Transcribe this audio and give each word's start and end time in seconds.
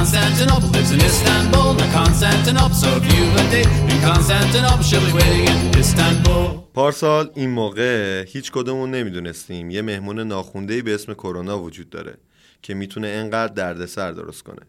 Constantinople. 0.00 0.68
Lives 0.76 0.92
in 0.96 1.00
Istanbul, 1.10 1.68
not 1.80 1.90
Constantinople. 2.00 2.76
So 2.82 2.88
if 2.98 3.04
you've 3.12 3.40
a 3.42 3.44
date 3.54 3.72
in 3.92 3.98
Constantinople, 4.10 4.84
she'll 4.88 5.06
be 5.08 5.12
waiting 5.20 5.44
in 5.52 5.78
Istanbul. 5.84 6.46
پارسال 6.74 7.30
این 7.34 7.50
موقع 7.50 8.24
هیچ 8.28 8.52
کدومون 8.52 8.90
نمی‌دونستیم. 8.90 9.70
یه 9.70 9.82
مهمون 9.82 10.20
ناخونده 10.20 10.82
به 10.82 10.94
اسم 10.94 11.14
کرونا 11.14 11.62
وجود 11.62 11.90
داره 11.90 12.14
که 12.62 12.74
می‌تونه 12.74 13.08
انقدر 13.08 13.52
دردسر 13.52 14.12
درست 14.12 14.42
کنه. 14.42 14.62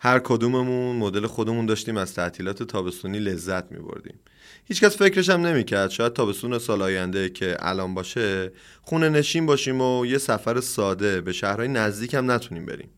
هر 0.00 0.18
کدوممون 0.18 0.96
مدل 0.96 1.26
خودمون 1.26 1.66
داشتیم 1.66 1.96
از 1.96 2.14
تعطیلات 2.14 2.62
تابستونی 2.62 3.18
لذت 3.18 3.72
میبردیم. 3.72 4.20
هیچکس 4.64 4.96
فکرش 4.96 5.30
هم 5.30 5.46
نمی‌کرد. 5.46 5.90
شاید 5.90 6.12
تابستون 6.12 6.58
سال 6.58 6.82
آینده 6.82 7.28
که 7.28 7.56
الان 7.58 7.94
باشه 7.94 8.52
خونه 8.82 9.08
نشین 9.08 9.46
باشیم 9.46 9.80
و 9.80 10.06
یه 10.06 10.18
سفر 10.18 10.60
ساده 10.60 11.20
به 11.20 11.32
شهرهای 11.32 11.68
نزدیک 11.68 12.14
هم 12.14 12.30
نتونیم 12.30 12.66
بریم. 12.66 12.88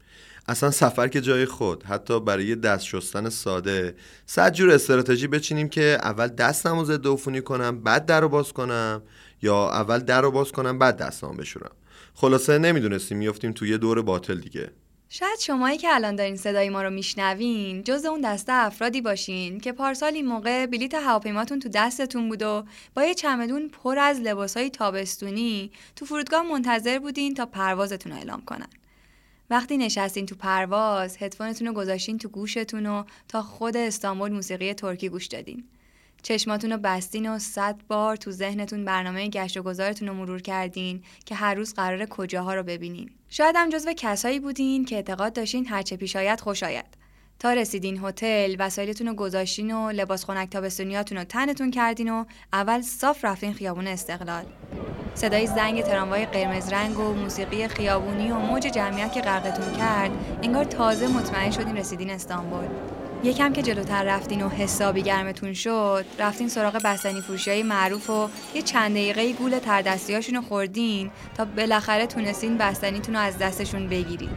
اصلا 0.49 0.71
سفر 0.71 1.09
که 1.09 1.21
جای 1.21 1.47
خود 1.47 1.83
حتی 1.83 2.21
برای 2.21 2.55
دست 2.55 2.85
شستن 2.85 3.29
ساده. 3.29 3.95
صد 4.27 4.53
جور 4.53 4.71
استراتژی 4.71 5.27
بچینیم 5.27 5.69
که 5.69 5.99
اول 6.03 6.29
دستم 6.29 6.79
رو 6.79 6.85
ضد 6.85 7.07
عفونی 7.07 7.41
کنم 7.41 7.81
بعد 7.81 8.07
در 8.07 8.21
رو 8.21 8.29
باز 8.29 8.53
کنم 8.53 9.03
یا 9.43 9.71
اول 9.71 9.99
در 9.99 10.21
رو 10.21 10.31
باز 10.31 10.53
کنم 10.53 10.79
بعد 10.79 10.97
دستم 10.97 11.37
بشورم. 11.37 11.71
خلاصه 12.15 12.59
نمی‌دونستیم 12.59 13.19
میفتیم 13.19 13.53
توی 13.53 13.79
دور 13.79 14.03
باطل 14.03 14.41
دیگه. 14.41 14.71
شاید 15.09 15.39
شمایی 15.39 15.79
که 15.79 15.95
الان 15.95 16.17
دارین 16.17 16.37
صدای 16.37 16.69
ما 16.69 16.83
رو 16.83 16.91
میشنوین 16.91 17.83
جز 17.83 18.05
اون 18.05 18.21
دسته 18.21 18.53
افرادی 18.53 19.01
باشین 19.01 19.61
که 19.61 19.73
پارسال 19.73 20.15
این 20.15 20.27
موقع 20.27 20.67
بلیت 20.67 20.95
هواپیماتون 20.95 21.61
تو 21.61 21.69
دستتون 21.69 22.29
بود 22.29 22.43
و 22.43 22.65
با 22.95 23.05
یه 23.05 23.15
چمدون 23.15 23.69
پر 23.69 23.99
از 23.99 24.21
لباسهای 24.21 24.71
تابستونی 24.71 25.71
تو 25.97 26.05
فرودگاه 26.05 26.43
منتظر 26.43 26.99
بودین 26.99 27.35
تا 27.35 27.47
پروازتون 27.47 28.13
رو 28.13 28.19
اعلام 28.19 28.43
کنن. 28.45 28.69
وقتی 29.53 29.77
نشستین 29.77 30.27
تو 30.27 30.35
پرواز 30.35 31.17
هدفونتون 31.21 31.67
رو 31.67 31.73
گذاشتین 31.73 32.19
تو 32.19 32.29
گوشتون 32.29 32.87
و 32.87 33.05
تا 33.29 33.43
خود 33.43 33.77
استانبول 33.77 34.33
موسیقی 34.33 34.75
ترکی 34.75 35.09
گوش 35.09 35.27
دادین. 35.27 35.65
چشماتون 36.23 36.73
رو 36.73 36.79
بستین 36.79 37.31
و 37.31 37.39
صد 37.39 37.77
بار 37.89 38.17
تو 38.17 38.31
ذهنتون 38.31 38.85
برنامه 38.85 39.29
گشت 39.29 39.57
و 39.57 39.63
گذارتون 39.63 40.09
رو 40.09 40.15
مرور 40.15 40.43
کردین 40.43 41.03
که 41.27 41.35
هر 41.35 41.55
روز 41.55 41.75
قرار 41.75 42.07
کجاها 42.07 42.55
رو 42.55 42.63
ببینین. 42.63 43.11
شاید 43.29 43.57
هم 43.59 43.69
جزو 43.71 43.93
کسایی 43.97 44.41
بودین 44.41 44.85
که 44.85 44.97
اعتقاد 44.97 45.33
داشتین 45.33 45.67
هرچه 45.69 45.97
پیش 45.97 46.17
آید 46.17 46.41
خوش 46.41 46.63
آید. 46.63 47.02
تا 47.43 47.53
رسیدین 47.53 48.01
هتل 48.05 48.57
وسایلتون 48.59 49.07
رو 49.07 49.15
گذاشتین 49.15 49.75
و 49.75 49.91
لباس 49.91 50.25
خنک 50.25 50.51
تابستونیاتون 50.51 51.19
رو 51.19 51.25
تنتون 51.25 51.71
کردین 51.71 52.13
و 52.13 52.25
اول 52.53 52.83
صاف 52.83 53.25
رفتین 53.25 53.53
خیابون 53.53 53.87
استقلال. 53.87 54.45
صدای 55.15 55.47
زنگ 55.47 55.83
تراموای 55.83 56.27
قرمز 56.27 56.73
رنگ 56.73 56.99
و 56.99 57.15
موسیقی 57.15 57.69
خیابونی 57.69 58.31
و 58.31 58.39
موج 58.39 58.63
جمعیت 58.63 59.13
که 59.13 59.21
غرقتون 59.21 59.73
کرد 59.73 60.11
انگار 60.43 60.65
تازه 60.65 61.07
مطمئن 61.07 61.51
شدین 61.51 61.77
رسیدین 61.77 62.11
استانبول. 62.11 62.69
یکم 63.25 63.53
که 63.53 63.63
جلوتر 63.63 64.05
رفتین 64.05 64.43
و 64.43 64.49
حسابی 64.49 65.03
گرمتون 65.03 65.53
شد 65.53 66.05
رفتین 66.19 66.49
سراغ 66.49 66.81
بستنی 66.85 67.21
فروشی 67.21 67.51
های 67.51 67.63
معروف 67.63 68.11
و 68.11 68.29
یه 68.55 68.63
چند 68.63 68.91
دقیقه 68.91 69.33
گول 69.33 69.59
تردستی 69.59 70.15
رو 70.15 70.43
خوردین 70.43 71.11
تا 71.37 71.45
بالاخره 71.45 72.07
تونستین 72.07 72.59
بستنیتون 72.59 73.15
رو 73.15 73.21
از 73.21 73.39
دستشون 73.39 73.89
بگیرین. 73.89 74.31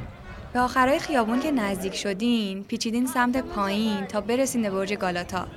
به 0.55 0.61
آخرای 0.61 0.99
خیابون 0.99 1.39
که 1.39 1.51
نزدیک 1.51 1.95
شدین 1.95 2.63
پیچیدین 2.63 3.07
سمت 3.07 3.38
پایین 3.38 4.05
تا 4.05 4.21
برسین 4.21 4.61
به 4.61 4.69
برج 4.69 4.93
گالاتا. 4.93 5.47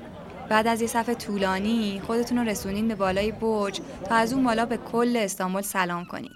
بعد 0.49 0.67
از 0.67 0.81
یه 0.81 0.87
صفحه 0.87 1.15
طولانی 1.15 2.03
خودتون 2.07 2.39
رو 2.39 2.45
رسونین 2.45 2.89
به 2.89 2.95
بالای 2.95 3.33
برج 3.33 3.81
تا 4.09 4.15
از 4.15 4.33
اون 4.33 4.45
بالا 4.45 4.67
به 4.67 4.77
کل 4.77 5.17
استانبول 5.17 5.63
سلام 5.63 6.05
کنین. 6.05 6.31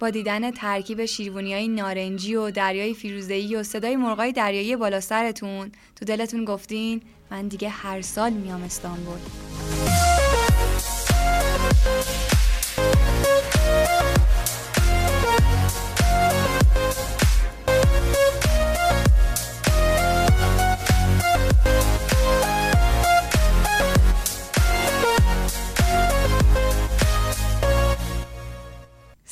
با 0.00 0.10
دیدن 0.10 0.50
ترکیب 0.50 1.04
شیروونی 1.04 1.54
های 1.54 1.68
نارنجی 1.68 2.34
و 2.34 2.50
دریای 2.50 2.94
فیروزه‌ای 2.94 3.56
و 3.56 3.62
صدای 3.62 3.96
مرغای 3.96 4.32
دریایی 4.32 4.76
بالا 4.76 5.00
سرتون 5.00 5.72
تو 5.96 6.04
دلتون 6.04 6.44
گفتین 6.44 7.02
من 7.30 7.48
دیگه 7.48 7.68
هر 7.68 8.00
سال 8.00 8.32
میام 8.32 8.62
استانبول. 8.62 9.18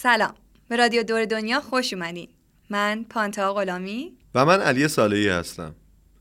سلام. 0.09 0.35
به 0.69 0.77
رادیو 0.77 1.03
دور 1.03 1.25
دنیا 1.25 1.61
خوش 1.61 1.93
اومدین. 1.93 2.29
من 2.71 3.05
پانتا 3.11 3.55
غلامی. 3.55 4.13
و 4.35 4.45
من 4.45 4.61
علی 4.61 4.89
صالحی 4.89 5.29
هستم. 5.29 5.75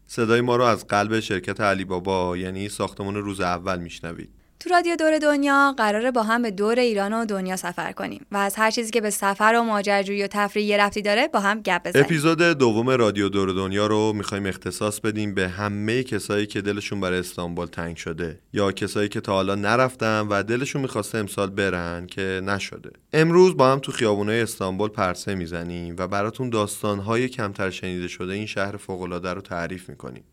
صدای 0.07 0.41
ما 0.41 0.55
رو 0.55 0.63
از 0.63 0.87
قلب 0.87 1.19
شرکت 1.19 1.61
علی 1.61 1.85
بابا 1.85 2.37
یعنی 2.37 2.69
ساختمان 2.69 3.15
روز 3.15 3.41
اول 3.41 3.79
میشنوید. 3.79 4.29
تو 4.59 4.69
رادیو 4.69 4.95
دور 4.95 5.17
دنیا 5.17 5.73
قراره 5.77 6.11
با 6.11 6.23
هم 6.23 6.41
به 6.41 6.51
دور 6.51 6.79
ایران 6.79 7.13
و 7.13 7.25
دنیا 7.25 7.55
سفر 7.55 7.91
کنیم 7.91 8.25
و 8.31 8.37
از 8.37 8.55
هر 8.55 8.71
چیزی 8.71 8.91
که 8.91 9.01
به 9.01 9.09
سفر 9.09 9.53
و 9.57 9.63
ماجراجویی 9.63 10.23
و 10.23 10.27
تفریح 10.27 10.65
یه 10.65 10.77
رفتی 10.77 11.01
داره 11.01 11.27
با 11.27 11.39
هم 11.39 11.61
گپ 11.61 11.87
بزنیم. 11.87 12.05
اپیزود 12.05 12.41
دوم 12.41 12.89
رادیو 12.89 13.29
دور 13.29 13.53
دنیا 13.53 13.87
رو 13.87 14.13
می‌خوایم 14.13 14.45
اختصاص 14.45 14.99
بدیم 14.99 15.33
به 15.33 15.47
همه 15.47 16.03
کسایی 16.03 16.45
که 16.45 16.61
دلشون 16.61 16.99
برای 16.99 17.19
استانبول 17.19 17.65
تنگ 17.65 17.97
شده 17.97 18.39
یا 18.53 18.71
کسایی 18.71 19.09
که 19.09 19.21
تا 19.21 19.33
حالا 19.33 19.55
نرفتن 19.55 20.27
و 20.29 20.43
دلشون 20.43 20.81
می‌خواسته 20.81 21.17
امسال 21.17 21.49
برن 21.49 22.07
که 22.07 22.41
نشده. 22.45 22.89
امروز 23.13 23.57
با 23.57 23.71
هم 23.71 23.79
تو 23.79 23.91
خیابونای 23.91 24.41
استانبول 24.41 24.89
پرسه 24.89 25.35
می‌زنیم 25.35 25.95
و 25.97 26.07
براتون 26.07 26.49
داستانهای 26.49 27.29
کمتر 27.29 27.69
شنیده 27.69 28.07
شده 28.07 28.33
این 28.33 28.45
شهر 28.45 28.77
فوق‌العاده 28.77 29.33
رو 29.33 29.41
تعریف 29.41 29.89
می‌کنیم. 29.89 30.23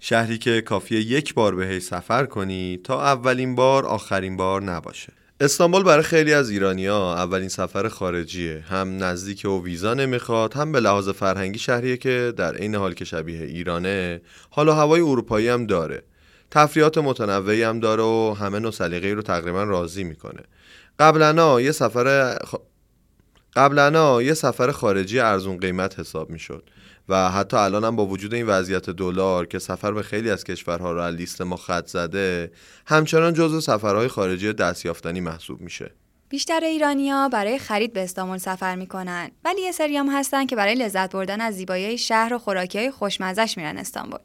شهری 0.00 0.38
که 0.38 0.60
کافیه 0.60 1.00
یک 1.00 1.34
بار 1.34 1.54
بهش 1.54 1.82
سفر 1.82 2.26
کنی 2.26 2.80
تا 2.84 3.02
اولین 3.02 3.54
بار 3.54 3.86
آخرین 3.86 4.36
بار 4.36 4.62
نباشه. 4.62 5.12
استانبول 5.40 5.82
برای 5.82 6.02
خیلی 6.02 6.32
از 6.32 6.50
ایرانیا 6.50 7.14
اولین 7.14 7.48
سفر 7.48 7.88
خارجیه. 7.88 8.64
هم 8.68 9.04
نزدیک 9.04 9.44
و 9.44 9.62
ویزا 9.64 9.94
نمی‌خواد 9.94 10.54
هم 10.54 10.72
به 10.72 10.80
لحاظ 10.80 11.08
فرهنگی 11.08 11.58
شهریه 11.58 11.96
که 11.96 12.32
در 12.36 12.54
عین 12.54 12.74
حال 12.74 12.94
که 12.94 13.04
شبیه 13.04 13.42
ایرانه 13.42 14.20
حال 14.50 14.68
و 14.68 14.72
هوای 14.72 15.00
اروپایی 15.00 15.48
هم 15.48 15.66
داره. 15.66 16.02
تفریحات 16.50 16.98
متنوعی 16.98 17.62
هم 17.62 17.80
داره 17.80 18.02
و 18.02 18.34
همه 18.40 18.58
نوع 18.58 18.70
سلیقه 18.70 19.12
رو 19.12 19.22
تقریبا 19.22 19.64
راضی 19.64 20.04
می‌کنه. 20.04 20.42
قبلا 20.98 21.60
یه 21.60 21.72
سفر. 21.72 22.36
قبلا 23.56 24.22
یه 24.22 24.34
سفر 24.34 24.70
خارجی 24.70 25.20
ارزون 25.20 25.56
قیمت 25.56 25.98
حساب 25.98 26.30
می‌شد 26.30 26.70
و 27.08 27.30
حتی 27.30 27.56
الان 27.56 27.84
هم 27.84 27.96
با 27.96 28.06
وجود 28.06 28.34
این 28.34 28.46
وضعیت 28.46 28.90
دلار 28.90 29.46
که 29.46 29.58
سفر 29.58 29.92
به 29.92 30.02
خیلی 30.02 30.30
از 30.30 30.44
کشورها 30.44 30.92
رو 30.92 31.00
از 31.00 31.14
لیست 31.14 31.42
ما 31.42 31.56
خط 31.56 31.86
زده 31.86 32.52
همچنان 32.86 33.32
جزو 33.34 33.60
سفرهای 33.60 34.08
خارجی 34.08 34.52
دستیافتنی 34.52 35.20
محسوب 35.20 35.60
میشه. 35.60 35.90
بیشتر 36.28 36.60
ایرانیا 36.64 37.28
برای 37.28 37.58
خرید 37.58 37.92
به 37.92 38.02
استانبول 38.02 38.38
سفر 38.38 38.76
می‌کنن 38.76 39.30
ولی 39.44 39.62
یه 39.62 39.72
سری 39.72 39.96
هم 39.96 40.08
هستن 40.08 40.46
که 40.46 40.56
برای 40.56 40.74
لذت 40.74 41.12
بردن 41.12 41.40
از 41.40 41.54
زیبایی 41.54 41.98
شهر 41.98 42.34
و 42.34 42.38
خوراکی 42.38 42.78
های 42.78 42.90
خوشمزش 42.90 43.56
میرن 43.56 43.78
استانبول. 43.78 44.20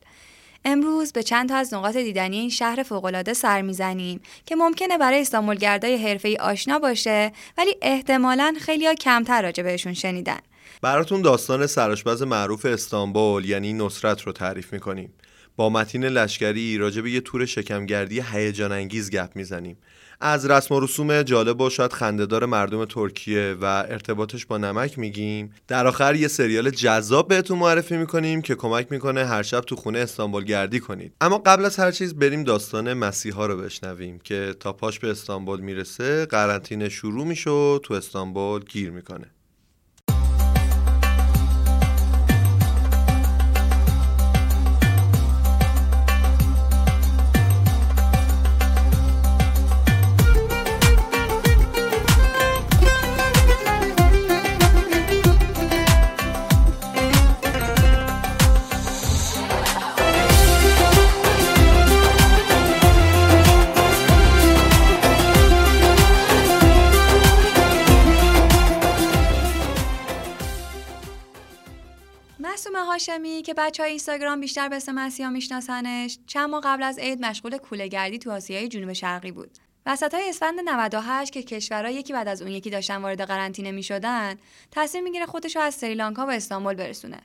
امروز 0.65 1.13
به 1.13 1.23
چند 1.23 1.49
تا 1.49 1.55
از 1.55 1.73
نقاط 1.73 1.97
دیدنی 1.97 2.37
این 2.37 2.49
شهر 2.49 2.83
فوقالعاده 2.83 3.33
سر 3.33 3.61
می‌زنیم 3.61 4.21
که 4.45 4.55
ممکنه 4.55 4.97
برای 4.97 5.21
استانبول 5.21 5.55
گردای 5.55 5.97
حرفه‌ای 5.97 6.37
آشنا 6.37 6.79
باشه 6.79 7.31
ولی 7.57 7.75
احتمالا 7.81 8.53
خیلیا 8.61 8.93
کمتر 8.93 9.41
راجع 9.41 9.63
بهشون 9.63 9.93
شنیدن. 9.93 10.39
براتون 10.81 11.21
داستان 11.21 11.67
سراشپز 11.67 12.21
معروف 12.21 12.65
استانبول 12.65 13.45
یعنی 13.45 13.73
نصرت 13.73 14.21
رو 14.21 14.31
تعریف 14.31 14.73
می‌کنیم. 14.73 15.13
با 15.55 15.69
متین 15.69 16.05
لشکری 16.05 16.77
راجع 16.77 17.01
به 17.01 17.11
یه 17.11 17.21
تور 17.21 17.45
شکمگردی 17.45 18.23
هیجان 18.31 18.71
انگیز 18.71 19.11
گپ 19.11 19.29
می‌زنیم. 19.35 19.77
از 20.21 20.45
رسم 20.45 20.75
و 20.75 20.79
رسوم 20.79 21.21
جالب 21.21 21.61
و 21.61 21.69
شاید 21.69 21.93
خندهدار 21.93 22.45
مردم 22.45 22.85
ترکیه 22.85 23.57
و 23.61 23.65
ارتباطش 23.65 24.45
با 24.45 24.57
نمک 24.57 24.99
میگیم. 24.99 25.53
در 25.67 25.87
آخر 25.87 26.15
یه 26.15 26.27
سریال 26.27 26.69
جذاب 26.69 27.27
بهتون 27.27 27.57
معرفی 27.57 27.97
می‌کنیم 27.97 28.41
که 28.41 28.55
کمک 28.55 28.91
می‌کنه 28.91 29.25
هر 29.25 29.43
شب 29.43 29.61
تو 29.61 29.75
خونه 29.75 29.99
استانبول 29.99 30.43
گردی 30.43 30.79
کنید. 30.79 31.13
اما 31.21 31.37
قبل 31.37 31.65
از 31.65 31.77
هر 31.77 31.91
چیز 31.91 32.15
بریم 32.15 32.43
داستان 32.43 32.93
مسیحا 32.93 33.45
رو 33.45 33.57
بشنویم 33.57 34.19
که 34.19 34.55
تا 34.59 34.73
پاش 34.73 34.99
به 34.99 35.11
استانبول 35.11 35.59
می‌رسه 35.59 36.25
قرنطینه 36.25 36.89
شروع 36.89 37.25
میشه 37.25 37.49
و 37.49 37.79
تو 37.83 37.93
استانبول 37.93 38.63
گیر 38.63 38.91
می‌کنه. 38.91 39.34
هاشمی 72.95 73.41
که 73.41 73.53
بچه 73.53 73.83
های 73.83 73.89
اینستاگرام 73.89 74.39
بیشتر 74.39 74.69
به 74.69 74.75
اسم 74.75 74.91
مسیحا 74.91 75.29
میشناسنش 75.29 76.19
چند 76.27 76.49
ماه 76.49 76.61
قبل 76.63 76.83
از 76.83 76.99
عید 76.99 77.25
مشغول 77.25 77.57
کوله 77.57 77.87
گردی 77.87 78.19
تو 78.19 78.31
آسیای 78.31 78.67
جنوب 78.67 78.93
شرقی 78.93 79.31
بود. 79.31 79.57
وسط 79.85 80.13
های 80.13 80.29
اسفند 80.29 80.59
98 80.65 81.33
که 81.33 81.43
کشورها 81.43 81.91
یکی 81.91 82.13
بعد 82.13 82.27
از 82.27 82.41
اون 82.41 82.51
یکی 82.51 82.69
داشتن 82.69 82.97
وارد 82.97 83.21
قرنطینه 83.21 83.71
می 83.71 83.83
شدن 83.83 84.35
تصمیم 84.71 85.03
می‌گیره 85.03 85.25
خودش 85.25 85.55
رو 85.55 85.61
از 85.61 85.75
سریلانکا 85.75 86.25
به 86.25 86.35
استانبول 86.35 86.73
برسونه. 86.73 87.21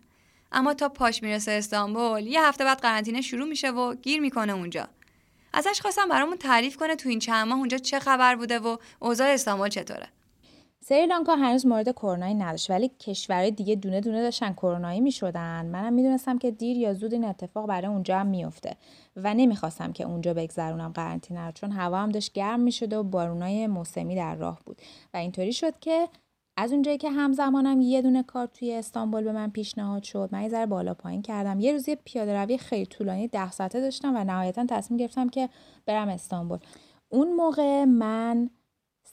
اما 0.52 0.74
تا 0.74 0.88
پاش 0.88 1.22
می‌رسه 1.22 1.52
استانبول 1.52 2.26
یه 2.26 2.42
هفته 2.42 2.64
بعد 2.64 2.80
قرنطینه 2.80 3.20
شروع 3.20 3.48
میشه 3.48 3.70
و 3.70 3.94
گیر 3.94 4.20
می‌کنه 4.20 4.52
اونجا. 4.52 4.88
ازش 5.52 5.80
خواستم 5.80 6.08
برامون 6.08 6.36
تعریف 6.36 6.76
کنه 6.76 6.96
تو 6.96 7.08
این 7.08 7.18
چند 7.18 7.48
ماه 7.48 7.58
اونجا 7.58 7.78
چه 7.78 7.98
خبر 7.98 8.36
بوده 8.36 8.58
و 8.58 8.76
اوضاع 9.00 9.28
استانبول 9.28 9.68
چطوره. 9.68 10.08
سریلانکا 10.92 11.34
هنوز 11.34 11.66
مورد 11.66 11.92
کرونایی 11.92 12.34
نداشت 12.34 12.70
ولی 12.70 12.88
کشورهای 12.88 13.50
دیگه 13.50 13.74
دونه 13.74 14.00
دونه 14.00 14.22
داشتن 14.22 14.52
کرونایی 14.52 15.00
می‌شدن. 15.00 15.66
منم 15.66 15.92
می‌دونستم 15.92 16.38
که 16.38 16.50
دیر 16.50 16.76
یا 16.76 16.94
زود 16.94 17.12
این 17.12 17.24
اتفاق 17.24 17.66
برای 17.66 17.86
اونجا 17.86 18.18
هم 18.18 18.26
میفته 18.26 18.76
و 19.16 19.34
نمی‌خواستم 19.34 19.92
که 19.92 20.04
اونجا 20.04 20.34
بگذرونم 20.34 20.92
قرنطینه 20.92 21.46
رو 21.46 21.52
چون 21.52 21.70
هوا 21.70 21.98
هم 21.98 22.08
داشت 22.08 22.32
گرم 22.32 22.60
می‌شده 22.60 22.98
و 22.98 23.02
بارونای 23.02 23.66
موسمی 23.66 24.16
در 24.16 24.34
راه 24.34 24.60
بود. 24.66 24.82
و 25.14 25.16
اینطوری 25.16 25.52
شد 25.52 25.78
که 25.78 26.08
از 26.56 26.72
اونجایی 26.72 26.98
که 26.98 27.10
همزمانم 27.10 27.80
یه 27.80 28.02
دونه 28.02 28.22
کار 28.22 28.46
توی 28.46 28.74
استانبول 28.74 29.24
به 29.24 29.32
من 29.32 29.50
پیشنهاد 29.50 30.02
شد 30.02 30.28
من 30.32 30.42
یه 30.42 30.48
ذره 30.48 30.66
بالا 30.66 30.94
پایین 30.94 31.22
کردم. 31.22 31.60
یه 31.60 31.72
روزی 31.72 31.96
پیاده 32.04 32.36
روی 32.42 32.58
خیلی 32.58 32.86
طولانی 32.86 33.28
ده 33.28 33.50
ساعته 33.50 33.80
داشتم 33.80 34.16
و 34.16 34.24
نهایتا 34.24 34.66
تصمیم 34.68 34.96
گرفتم 34.96 35.28
که 35.28 35.48
برم 35.86 36.08
استانبول. 36.08 36.58
اون 37.08 37.32
موقع 37.32 37.84
من 37.84 38.50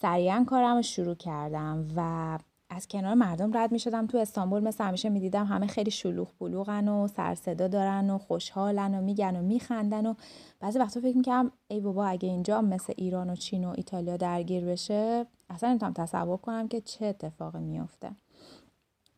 سریعا 0.01 0.45
کارم 0.47 0.75
رو 0.75 0.81
شروع 0.81 1.15
کردم 1.15 1.87
و 1.95 2.39
از 2.69 2.87
کنار 2.87 3.13
مردم 3.13 3.57
رد 3.57 3.71
می 3.71 3.79
شدم 3.79 4.07
تو 4.07 4.17
استانبول 4.17 4.63
مثل 4.63 4.83
همیشه 4.83 5.09
می 5.09 5.19
دیدم 5.19 5.45
همه 5.45 5.67
خیلی 5.67 5.91
شلوغ 5.91 6.27
بلوغن 6.39 6.87
و 6.87 7.07
سرصدا 7.07 7.67
دارن 7.67 8.09
و 8.09 8.17
خوشحالن 8.17 8.95
و 8.95 9.01
میگن 9.01 9.35
و 9.35 9.41
میخندن 9.41 10.05
و 10.05 10.13
بعضی 10.59 10.79
وقتا 10.79 10.99
فکر 10.99 11.17
می‌کردم 11.17 11.51
ای 11.67 11.79
بابا 11.79 12.05
اگه 12.05 12.29
اینجا 12.29 12.61
مثل 12.61 12.93
ایران 12.97 13.29
و 13.29 13.35
چین 13.35 13.65
و 13.65 13.73
ایتالیا 13.77 14.17
درگیر 14.17 14.65
بشه 14.65 15.25
اصلا 15.49 15.69
نمی‌تونم 15.69 15.93
تصور 15.93 16.37
کنم 16.37 16.67
که 16.67 16.81
چه 16.81 17.05
اتفاقی 17.05 17.59
میافته. 17.59 18.11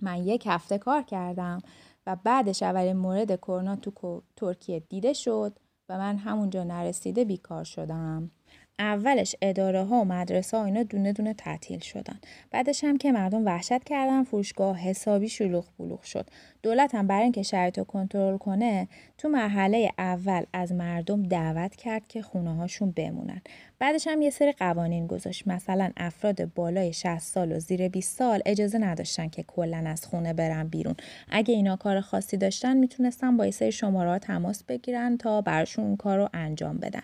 من 0.02 0.18
یک 0.18 0.48
هفته 0.48 0.78
کار 0.78 1.02
کردم 1.02 1.62
و 2.08 2.18
بعدش 2.24 2.64
اولین 2.64 2.98
مورد 2.98 3.36
کرونا 3.36 3.76
تو 3.76 4.22
ترکیه 4.36 4.80
دیده 4.80 5.14
شد 5.14 5.60
و 5.90 5.98
من 5.98 6.18
همونجا 6.18 6.64
نرسیده 6.64 7.26
بیکار 7.26 7.64
شدم. 7.64 8.32
اولش 8.80 9.36
اداره 9.42 9.84
ها 9.84 10.02
و 10.02 10.06
مدرسه 10.06 10.58
ها 10.58 10.66
اینا 10.66 10.84
دونه 10.84 11.14
دونه 11.14 11.34
تعطیل 11.34 11.80
شدن. 11.80 12.20
بعدش 12.52 12.84
هم 12.84 12.98
که 12.98 13.12
مردم 13.12 13.46
وحشت 13.46 13.84
کردن 13.84 14.24
فروشگاه 14.24 14.78
حسابی 14.78 15.30
شلوغ 15.30 15.66
بلوغ 15.80 16.02
شد. 16.02 16.30
دولت 16.64 16.96
هم 16.96 17.08
برای 17.08 17.24
اینکه 17.24 17.44
شرایط 17.44 17.78
رو 17.78 17.84
کنترل 17.84 18.38
کنه 18.38 18.88
تو 19.18 19.30
مرحله 19.30 19.92
اول 19.98 20.44
از 20.54 20.72
مردم 20.72 21.24
دعوت 21.24 21.76
کرد 21.76 22.08
که 22.08 22.22
خونه 22.22 22.56
هاشون 22.56 22.92
بمونن. 22.92 23.42
بعدش 23.80 24.08
هم 24.08 24.22
یه 24.22 24.30
سری 24.30 24.52
قوانین 24.52 25.08
گذاشت. 25.08 25.48
مثلا 25.48 25.92
افراد 25.98 26.54
بالای 26.54 26.94
60 26.94 27.20
سال 27.20 27.52
و 27.52 27.60
زیر 27.60 27.88
20 27.88 28.18
سال 28.18 28.42
اجازه 28.46 28.78
نداشتن 28.78 29.28
که 29.28 29.44
کلا 29.44 29.84
از 29.88 30.06
خونه 30.06 30.34
برن 30.34 30.68
بیرون. 30.68 30.96
اگه 31.30 31.54
اینا 31.54 31.76
کار 31.76 32.02
خاصی 32.02 32.38
داشتن 32.38 32.78
می‌تونستن 32.78 33.38
با 33.38 33.46
یه 33.46 33.52
سری 33.52 33.72
شماره 33.72 34.20
تماس 34.20 34.64
بگیرن 34.64 35.18
تا 35.18 35.42
براشون 35.42 35.86
اون 35.86 35.96
کار 35.96 36.18
رو 36.18 36.30
انجام 36.34 36.78
بدن. 36.78 37.04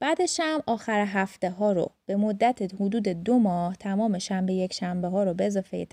بعدش 0.00 0.40
هم 0.42 0.62
آخر 0.66 1.04
هفته 1.08 1.50
ها 1.50 1.72
رو 1.72 1.90
به 2.06 2.16
مدت 2.16 2.74
حدود 2.74 3.08
دو 3.08 3.38
ماه 3.38 3.76
تمام 3.76 4.18
شنبه 4.18 4.52
یک 4.52 4.72
شنبه 4.72 5.08
ها 5.08 5.24
رو 5.24 5.34
به 5.34 5.46
اضافه 5.46 5.84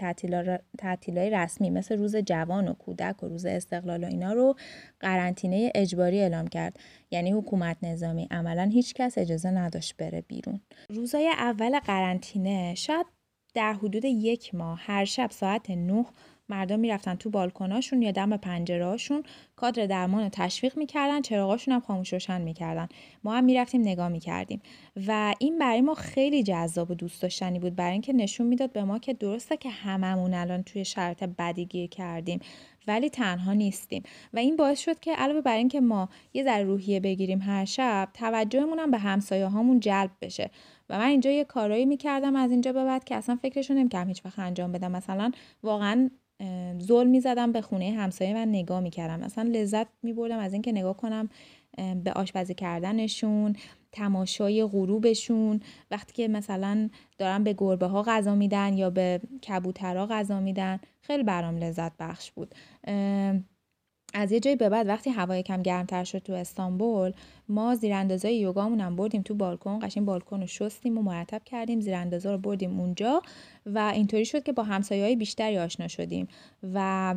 تعطیل 0.77 1.17
های 1.17 1.29
رسمی 1.29 1.69
مثل 1.69 1.97
روز 1.97 2.15
جوان 2.15 2.67
و 2.67 2.73
کودک 2.73 3.23
و 3.23 3.27
روز 3.27 3.45
استقلال 3.45 4.03
و 4.03 4.07
اینا 4.07 4.33
رو 4.33 4.55
قرنطینه 4.99 5.71
اجباری 5.75 6.19
اعلام 6.19 6.47
کرد. 6.47 6.79
یعنی 7.11 7.31
حکومت 7.31 7.77
نظامی 7.83 8.27
عملا 8.31 8.63
هیچ 8.63 8.93
کس 8.93 9.17
اجازه 9.17 9.49
نداشت 9.49 9.97
بره 9.97 10.21
بیرون. 10.21 10.61
روزای 10.89 11.27
اول 11.37 11.79
قرنطینه 11.79 12.75
شاید 12.75 13.05
در 13.53 13.73
حدود 13.73 14.05
یک 14.05 14.55
ماه 14.55 14.79
هر 14.81 15.05
شب 15.05 15.31
ساعت 15.31 15.69
9 15.69 16.05
مردم 16.51 16.79
می‌رفتن 16.79 17.15
تو 17.15 17.29
بالکناشون 17.29 18.01
یا 18.01 18.11
دم 18.11 18.37
پنجرهاشون 18.37 19.23
کادر 19.55 19.85
درمان 19.85 20.23
رو 20.23 20.29
تشویق 20.29 20.77
می‌کردن 20.77 21.21
چراغاشون 21.21 21.73
هم 21.73 21.79
خاموش 21.79 22.13
روشن 22.13 22.41
می‌کردن. 22.41 22.87
ما 23.23 23.33
هم 23.35 23.43
می‌رفتیم 23.43 23.81
نگاه 23.81 24.09
می‌کردیم. 24.09 24.61
و 25.07 25.33
این 25.39 25.59
برای 25.59 25.81
ما 25.81 25.93
خیلی 25.93 26.43
جذاب 26.43 26.91
و 26.91 26.95
دوست 26.95 27.21
داشتنی 27.21 27.59
بود 27.59 27.75
برای 27.75 27.91
اینکه 27.91 28.13
نشون 28.13 28.47
می‌داد 28.47 28.71
به 28.71 28.83
ما 28.83 28.99
که 28.99 29.13
درسته 29.13 29.57
که 29.57 29.69
هممون 29.69 30.33
الان 30.33 30.63
توی 30.63 30.85
شرایط 30.85 31.23
بدی 31.23 31.65
گیر 31.65 31.89
کردیم 31.89 32.39
ولی 32.87 33.09
تنها 33.09 33.53
نیستیم. 33.53 34.03
و 34.33 34.39
این 34.39 34.55
باعث 34.55 34.79
شد 34.79 34.99
که 34.99 35.15
علاوه 35.15 35.41
بر 35.41 35.57
اینکه 35.57 35.81
ما 35.81 36.09
یه 36.33 36.43
ذره 36.43 36.63
روحیه 36.63 36.99
بگیریم 36.99 37.41
هر 37.41 37.65
شب 37.65 38.09
توجهمون 38.13 38.79
هم 38.79 38.91
به 38.91 38.97
همسایه 38.97 39.45
هامون 39.45 39.79
جلب 39.79 40.11
بشه. 40.21 40.49
و 40.89 40.97
من 40.97 41.05
اینجا 41.07 41.31
یه 41.31 41.43
کارایی 41.43 41.85
می‌کردم 41.85 42.35
از 42.35 42.51
اینجا 42.51 42.73
به 42.73 42.85
بعد 42.85 43.03
که 43.03 43.15
اصلا 43.15 43.35
فکرشو 43.35 43.73
نمی‌کردم 43.73 44.07
هیچ 44.07 44.25
وقت 44.25 44.39
انجام 44.39 44.71
بدم. 44.71 44.91
مثلا 44.91 45.31
واقعا 45.63 46.09
ظلم 46.81 47.09
می‌زدم 47.09 47.51
به 47.51 47.61
خونه 47.61 47.91
همسایه 47.91 48.33
من 48.33 48.49
نگاه 48.49 48.79
می‌کردم. 48.79 49.19
مثلا 49.19 49.49
لذت 49.49 49.87
میبردم 50.03 50.39
از 50.39 50.53
اینکه 50.53 50.71
نگاه 50.71 50.97
کنم 50.97 51.29
به 52.03 52.13
آشپزی 52.15 52.53
کردنشون 52.53 53.55
تماشای 53.91 54.65
غروبشون. 54.65 55.59
وقتی 55.91 56.13
که 56.13 56.27
مثلا 56.27 56.89
دارن 57.17 57.43
به 57.43 57.55
گربه 57.57 57.87
ها 57.87 58.03
غذا 58.03 58.35
میدن 58.35 58.73
یا 58.73 58.89
به 58.89 59.21
کبوترها 59.47 60.07
غذا 60.07 60.39
میدن 60.39 60.79
خیلی 61.01 61.23
برام 61.23 61.57
لذت 61.57 61.91
بخش 61.99 62.31
بود. 62.31 62.55
از 64.13 64.31
یه 64.31 64.39
جایی 64.39 64.55
به 64.55 64.69
بعد 64.69 64.87
وقتی 64.87 65.09
هوا 65.09 65.41
کم 65.41 65.61
گرمتر 65.61 66.03
شد 66.03 66.19
تو 66.19 66.33
استانبول 66.33 67.11
ما 67.49 67.75
زیراندازای 67.75 68.39
یوگامون 68.39 68.81
هم 68.81 68.95
بردیم 68.95 69.21
تو 69.21 69.33
بالکن 69.33 69.79
قشنگ 69.79 70.05
بالکن 70.05 70.41
رو 70.41 70.47
شستیم 70.47 70.97
و 70.97 71.01
مرتب 71.01 71.43
کردیم 71.43 71.81
زیراندازا 71.81 72.31
رو 72.31 72.37
بردیم 72.37 72.79
اونجا 72.79 73.21
و 73.65 73.91
اینطوری 73.93 74.25
شد 74.25 74.43
که 74.43 74.51
با 74.51 74.63
همسایه 74.63 75.03
های 75.03 75.15
بیشتری 75.15 75.57
آشنا 75.57 75.87
شدیم 75.87 76.27
و 76.73 77.15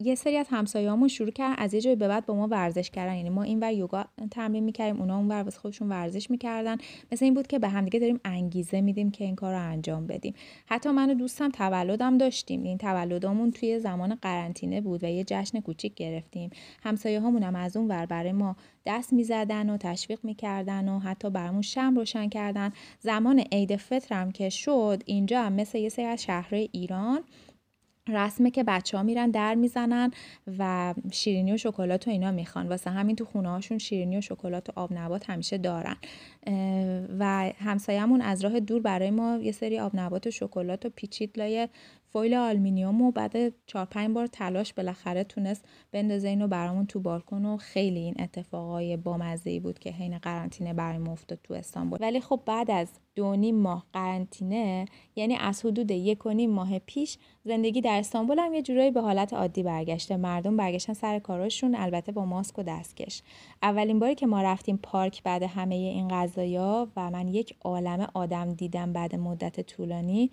یه 0.00 0.14
سری 0.14 0.36
از 0.36 0.46
همسایه‌هامون 0.50 1.08
شروع 1.08 1.30
کردن 1.30 1.54
از 1.58 1.74
یه 1.74 1.80
جای 1.80 1.96
به 1.96 2.08
بعد 2.08 2.26
با 2.26 2.34
ما 2.34 2.46
ورزش 2.46 2.90
کردن. 2.90 3.14
یعنی 3.14 3.28
ما 3.28 3.42
اینور 3.42 3.72
یوگا 3.72 4.04
تمرین 4.30 4.64
می‌کردیم 4.64 5.00
اونا 5.00 5.16
اونور 5.16 5.42
واسه 5.42 5.58
خودشون 5.58 5.88
ورزش 5.88 6.30
می‌کردن. 6.30 6.76
مثل 7.12 7.24
این 7.24 7.34
بود 7.34 7.46
که 7.46 7.58
به 7.58 7.68
همدیگه 7.68 8.00
داریم 8.00 8.20
انگیزه 8.24 8.80
میدیم 8.80 9.10
که 9.10 9.24
این 9.24 9.34
کار 9.34 9.54
رو 9.54 9.60
انجام 9.60 10.06
بدیم. 10.06 10.34
حتی 10.66 10.90
من 10.90 11.10
و 11.10 11.14
دوستم 11.14 11.48
تولدم 11.48 12.18
داشتیم. 12.18 12.62
این 12.62 12.78
تولدمون 12.78 13.50
توی 13.50 13.80
زمان 13.80 14.14
قرنطینه 14.14 14.80
بود 14.80 15.04
و 15.04 15.06
یه 15.06 15.24
جشن 15.24 15.60
کوچیک 15.60 15.94
گرفتیم. 15.94 16.50
همسایه 16.82 17.20
هامون 17.20 17.42
هم 17.42 17.56
از 17.56 17.76
اون 17.76 17.88
ور 17.88 18.06
برای 18.06 18.32
ما 18.32 18.56
دست 18.86 19.12
می‌زدن 19.12 19.70
و 19.70 19.76
تشویق 19.76 20.18
می‌کردن 20.22 20.88
و 20.88 20.98
حتی 20.98 21.30
برامون 21.30 21.62
شم 21.62 21.94
روشن 21.96 22.28
کردن. 22.28 22.72
زمان 23.00 23.44
عید 23.52 23.76
فطر 23.76 24.14
هم 24.14 24.32
که 24.32 24.48
شد 24.48 25.02
اینجا 25.06 25.42
هم 25.42 25.52
مثل 25.52 25.78
یه 25.78 25.88
سری 25.88 26.04
از 26.04 26.22
شهرهای 26.22 26.68
ایران 26.72 27.20
رسمه 28.10 28.50
که 28.50 28.64
بچه 28.64 28.96
ها 28.96 29.02
میرن 29.02 29.30
در 29.30 29.54
می‌زنن 29.54 30.10
و 30.58 30.94
شیرینی 31.12 31.52
و 31.52 31.56
شکلات 31.56 32.08
و 32.08 32.10
اینا 32.10 32.30
می‌خوان. 32.30 32.68
واسه 32.68 32.90
همین 32.90 33.16
تو 33.16 33.24
خونه 33.24 33.48
هاشون 33.48 33.78
شیرینی 33.78 34.18
و 34.18 34.20
شکلات 34.20 34.68
و 34.68 34.72
آب 34.76 34.92
نبات 34.92 35.30
همیشه 35.30 35.58
دارن. 35.58 35.96
و 37.18 37.52
همسایمون 37.58 38.20
از 38.20 38.44
راه 38.44 38.60
دور 38.60 38.80
برای 38.80 39.10
ما 39.10 39.36
یه 39.36 39.52
سری 39.52 39.78
آب 39.78 39.96
نبات 39.96 40.26
و 40.26 40.30
شکلات 40.30 40.86
و 40.86 40.90
پیچید 40.90 41.38
لای 41.38 41.68
فویل 42.12 42.34
آلمینیوم 42.34 43.02
و 43.02 43.10
بعد 43.10 43.52
چهار 43.66 43.84
پنج 43.84 44.14
بار 44.14 44.26
تلاش 44.26 44.74
بالاخره 44.74 45.24
تونست 45.24 45.64
بندازه 45.92 46.28
اینو 46.28 46.48
برامون 46.48 46.86
تو 46.86 47.00
بالکن 47.00 47.44
و 47.44 47.56
خیلی 47.56 47.98
این 47.98 48.14
اتفاقای 48.18 48.96
بامزه 48.96 49.60
بود 49.60 49.78
که 49.78 49.90
حین 49.90 50.18
قرنطینه 50.18 50.74
برای 50.74 51.08
افتاد 51.08 51.38
تو 51.44 51.54
استانبول. 51.54 51.98
ولی 52.00 52.20
خب 52.20 52.40
بعد 52.46 52.70
از 52.70 52.88
دو 53.14 53.36
نیم 53.36 53.56
ماه 53.56 53.86
قرنطینه 53.92 54.86
یعنی 55.16 55.36
از 55.36 55.66
حدود 55.66 55.90
یک 55.90 56.26
و 56.26 56.30
نیم 56.30 56.50
ماه 56.50 56.78
پیش 56.78 57.18
زندگی 57.44 57.80
در 57.80 57.98
استانبول 57.98 58.38
هم 58.38 58.54
یه 58.54 58.62
جورایی 58.62 58.90
به 58.90 59.00
حالت 59.00 59.32
عادی 59.32 59.62
برگشته. 59.62 60.16
مردم 60.16 60.56
برگشتن 60.56 60.92
سر 60.92 61.18
کاراشون 61.18 61.74
البته 61.74 62.12
با 62.12 62.24
ماسک 62.24 62.58
و 62.58 62.62
دستکش. 62.62 63.22
اولین 63.62 63.98
باری 63.98 64.14
که 64.14 64.26
ما 64.26 64.42
رفتیم 64.42 64.76
پارک 64.82 65.22
بعد 65.22 65.42
همه 65.42 65.74
این 65.74 66.10
غذایا 66.30 66.88
و 66.96 67.10
من 67.10 67.28
یک 67.28 67.54
عالم 67.60 68.08
آدم 68.14 68.54
دیدم 68.54 68.92
بعد 68.92 69.14
مدت 69.16 69.60
طولانی. 69.60 70.30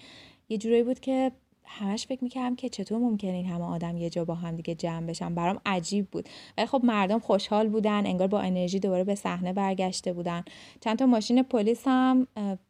یه 0.49 0.57
جورایی 0.57 0.83
بود 0.83 0.99
که 0.99 1.31
همش 1.65 2.07
فکر 2.07 2.23
می‌کردم 2.23 2.55
که 2.55 2.69
چطور 2.69 2.97
ممکنه 2.97 3.31
این 3.31 3.45
همه 3.45 3.65
آدم 3.65 3.97
یه 3.97 4.09
جا 4.09 4.25
با 4.25 4.35
هم 4.35 4.55
دیگه 4.55 4.75
جمع 4.75 5.07
بشن. 5.07 5.35
برام 5.35 5.59
عجیب 5.65 6.07
بود. 6.11 6.29
ولی 6.57 6.67
خب 6.67 6.81
مردم 6.83 7.19
خوشحال 7.19 7.69
بودن 7.69 8.05
انگار 8.05 8.27
با 8.27 8.39
انرژی 8.39 8.79
دوباره 8.79 9.03
به 9.03 9.15
صحنه 9.15 9.53
برگشته 9.53 10.13
بودن. 10.13 10.43
چند 10.81 10.99
تا 10.99 11.05
ماشین 11.05 11.43
پلیس 11.43 11.83
هم 11.85 12.27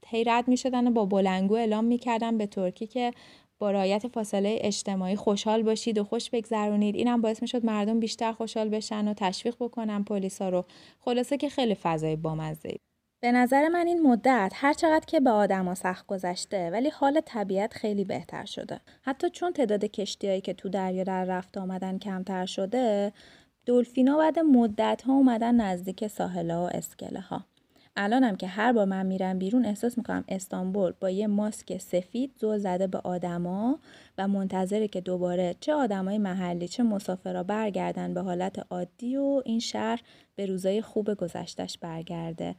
هی 0.07 0.23
رد 0.23 0.47
می‌شدن 0.47 0.87
و 0.87 0.91
با 0.91 1.05
بلنگو 1.05 1.55
اعلام 1.55 1.85
می‌کردن 1.85 2.37
به 2.37 2.45
ترکی 2.45 2.87
که 2.87 3.11
با 3.59 3.71
رعایت 3.71 4.07
فاصله 4.07 4.57
اجتماعی 4.61 5.15
خوشحال 5.15 5.63
باشید 5.63 5.97
و 5.97 6.03
خوش 6.03 6.29
بگذرونید. 6.29 6.95
اینم 6.95 7.21
باعث 7.21 7.41
می‌شد 7.41 7.65
مردم 7.65 7.99
بیشتر 7.99 8.31
خوشحال 8.31 8.69
بشن 8.69 9.07
و 9.07 9.13
تشویق 9.13 9.55
بکنن 9.59 10.03
پلیسا 10.03 10.49
رو. 10.49 10.65
خلاصه 10.99 11.37
که 11.37 11.49
خیلی 11.49 11.75
فضای 11.75 12.15
بامزه 12.15 12.75
به 13.19 13.31
نظر 13.31 13.67
من 13.67 13.87
این 13.87 14.01
مدت 14.01 14.51
هر 14.55 14.73
چقدر 14.73 15.05
که 15.05 15.19
به 15.19 15.29
آدما 15.29 15.75
سخت 15.75 16.07
گذشته 16.07 16.69
ولی 16.69 16.89
حال 16.89 17.21
طبیعت 17.25 17.73
خیلی 17.73 18.03
بهتر 18.03 18.45
شده. 18.45 18.79
حتی 19.01 19.29
چون 19.29 19.53
تعداد 19.53 19.85
کشتیهایی 19.85 20.41
که 20.41 20.53
تو 20.53 20.69
دریا 20.69 21.03
در 21.03 21.23
رفت 21.23 21.57
آمدن 21.57 21.97
کمتر 21.97 22.45
شده، 22.45 23.13
دلفینا 23.65 24.17
بعد 24.17 24.39
مدت 24.39 25.01
ها 25.01 25.13
اومدن 25.13 25.55
نزدیک 25.55 26.07
ساحل 26.07 26.51
و 26.51 26.69
اسکله 26.73 27.19
ها. 27.19 27.45
الانم 27.99 28.35
که 28.35 28.47
هر 28.47 28.73
بار 28.73 28.85
من 28.85 29.05
میرم 29.05 29.39
بیرون 29.39 29.65
احساس 29.65 29.97
می‌کنم 29.97 30.23
استانبول 30.27 30.93
با 30.99 31.09
یه 31.09 31.27
ماسک 31.27 31.77
سفید 31.77 32.31
زل 32.35 32.57
زده 32.57 32.87
به 32.87 32.97
آدما 32.97 33.79
و 34.17 34.27
منتظره 34.27 34.87
که 34.87 35.01
دوباره 35.01 35.55
چه 35.59 35.73
آدمای 35.73 36.17
محلی 36.17 36.67
چه 36.67 36.83
مسافرا 36.83 37.43
برگردن 37.43 38.13
به 38.13 38.21
حالت 38.21 38.65
عادی 38.69 39.17
و 39.17 39.41
این 39.45 39.59
شهر 39.59 40.01
به 40.35 40.45
روزای 40.45 40.81
خوب 40.81 41.13
گذشتش 41.13 41.77
برگرده. 41.77 42.55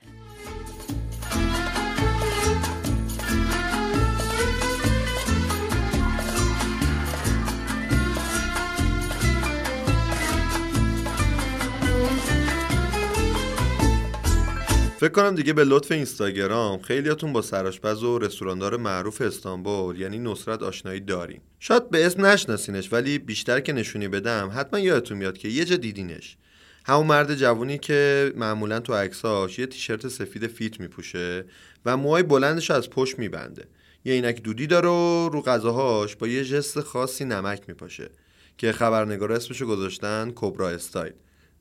فکر 15.01 15.13
کنم 15.13 15.35
دیگه 15.35 15.53
به 15.53 15.65
لطف 15.65 15.93
اینستاگرام 15.93 16.83
خیلیاتون 16.83 17.33
با 17.33 17.43
سراشپز 17.43 18.03
و 18.03 18.19
رستوراندار 18.19 18.77
معروف 18.77 19.21
استانبول 19.21 20.01
یعنی 20.01 20.19
نصرت 20.19 20.63
آشنایی 20.63 21.01
دارین 21.01 21.41
شاید 21.59 21.91
به 21.91 22.07
اسم 22.07 22.27
نشناسینش 22.27 22.93
ولی 22.93 23.19
بیشتر 23.19 23.61
که 23.61 23.73
نشونی 23.73 24.09
بدم 24.09 24.51
حتما 24.55 24.79
یادتون 24.79 25.19
میاد 25.19 25.39
که 25.39 25.49
یه 25.49 25.65
جا 25.65 25.77
دیدینش. 25.77 26.37
همون 26.85 27.07
مرد 27.07 27.35
جوونی 27.35 27.79
که 27.79 28.33
معمولا 28.37 28.81
تو 28.81 28.95
عکساش 28.95 29.59
یه 29.59 29.67
تیشرت 29.67 30.09
سفید 30.09 30.47
فیت 30.47 30.81
میپوشه 30.81 31.45
و 31.87 31.97
موهای 31.97 32.23
بلندش 32.23 32.71
از 32.71 32.91
پشت 32.91 33.19
میبنده. 33.19 33.65
یه 34.05 34.15
اینک 34.15 34.43
دودی 34.43 34.67
داره 34.67 34.89
و 34.89 35.29
رو 35.33 35.43
غذاهاش 35.43 36.17
با 36.17 36.29
یه 36.29 36.45
جست 36.45 36.81
خاصی 36.81 37.25
نمک 37.25 37.63
میپاشه 37.69 38.11
که 38.57 38.73
خبرنگار 38.73 39.33
اسمشو 39.33 39.67
گذاشتن 39.67 40.33
کبرا 40.35 40.69
استایل. 40.69 41.13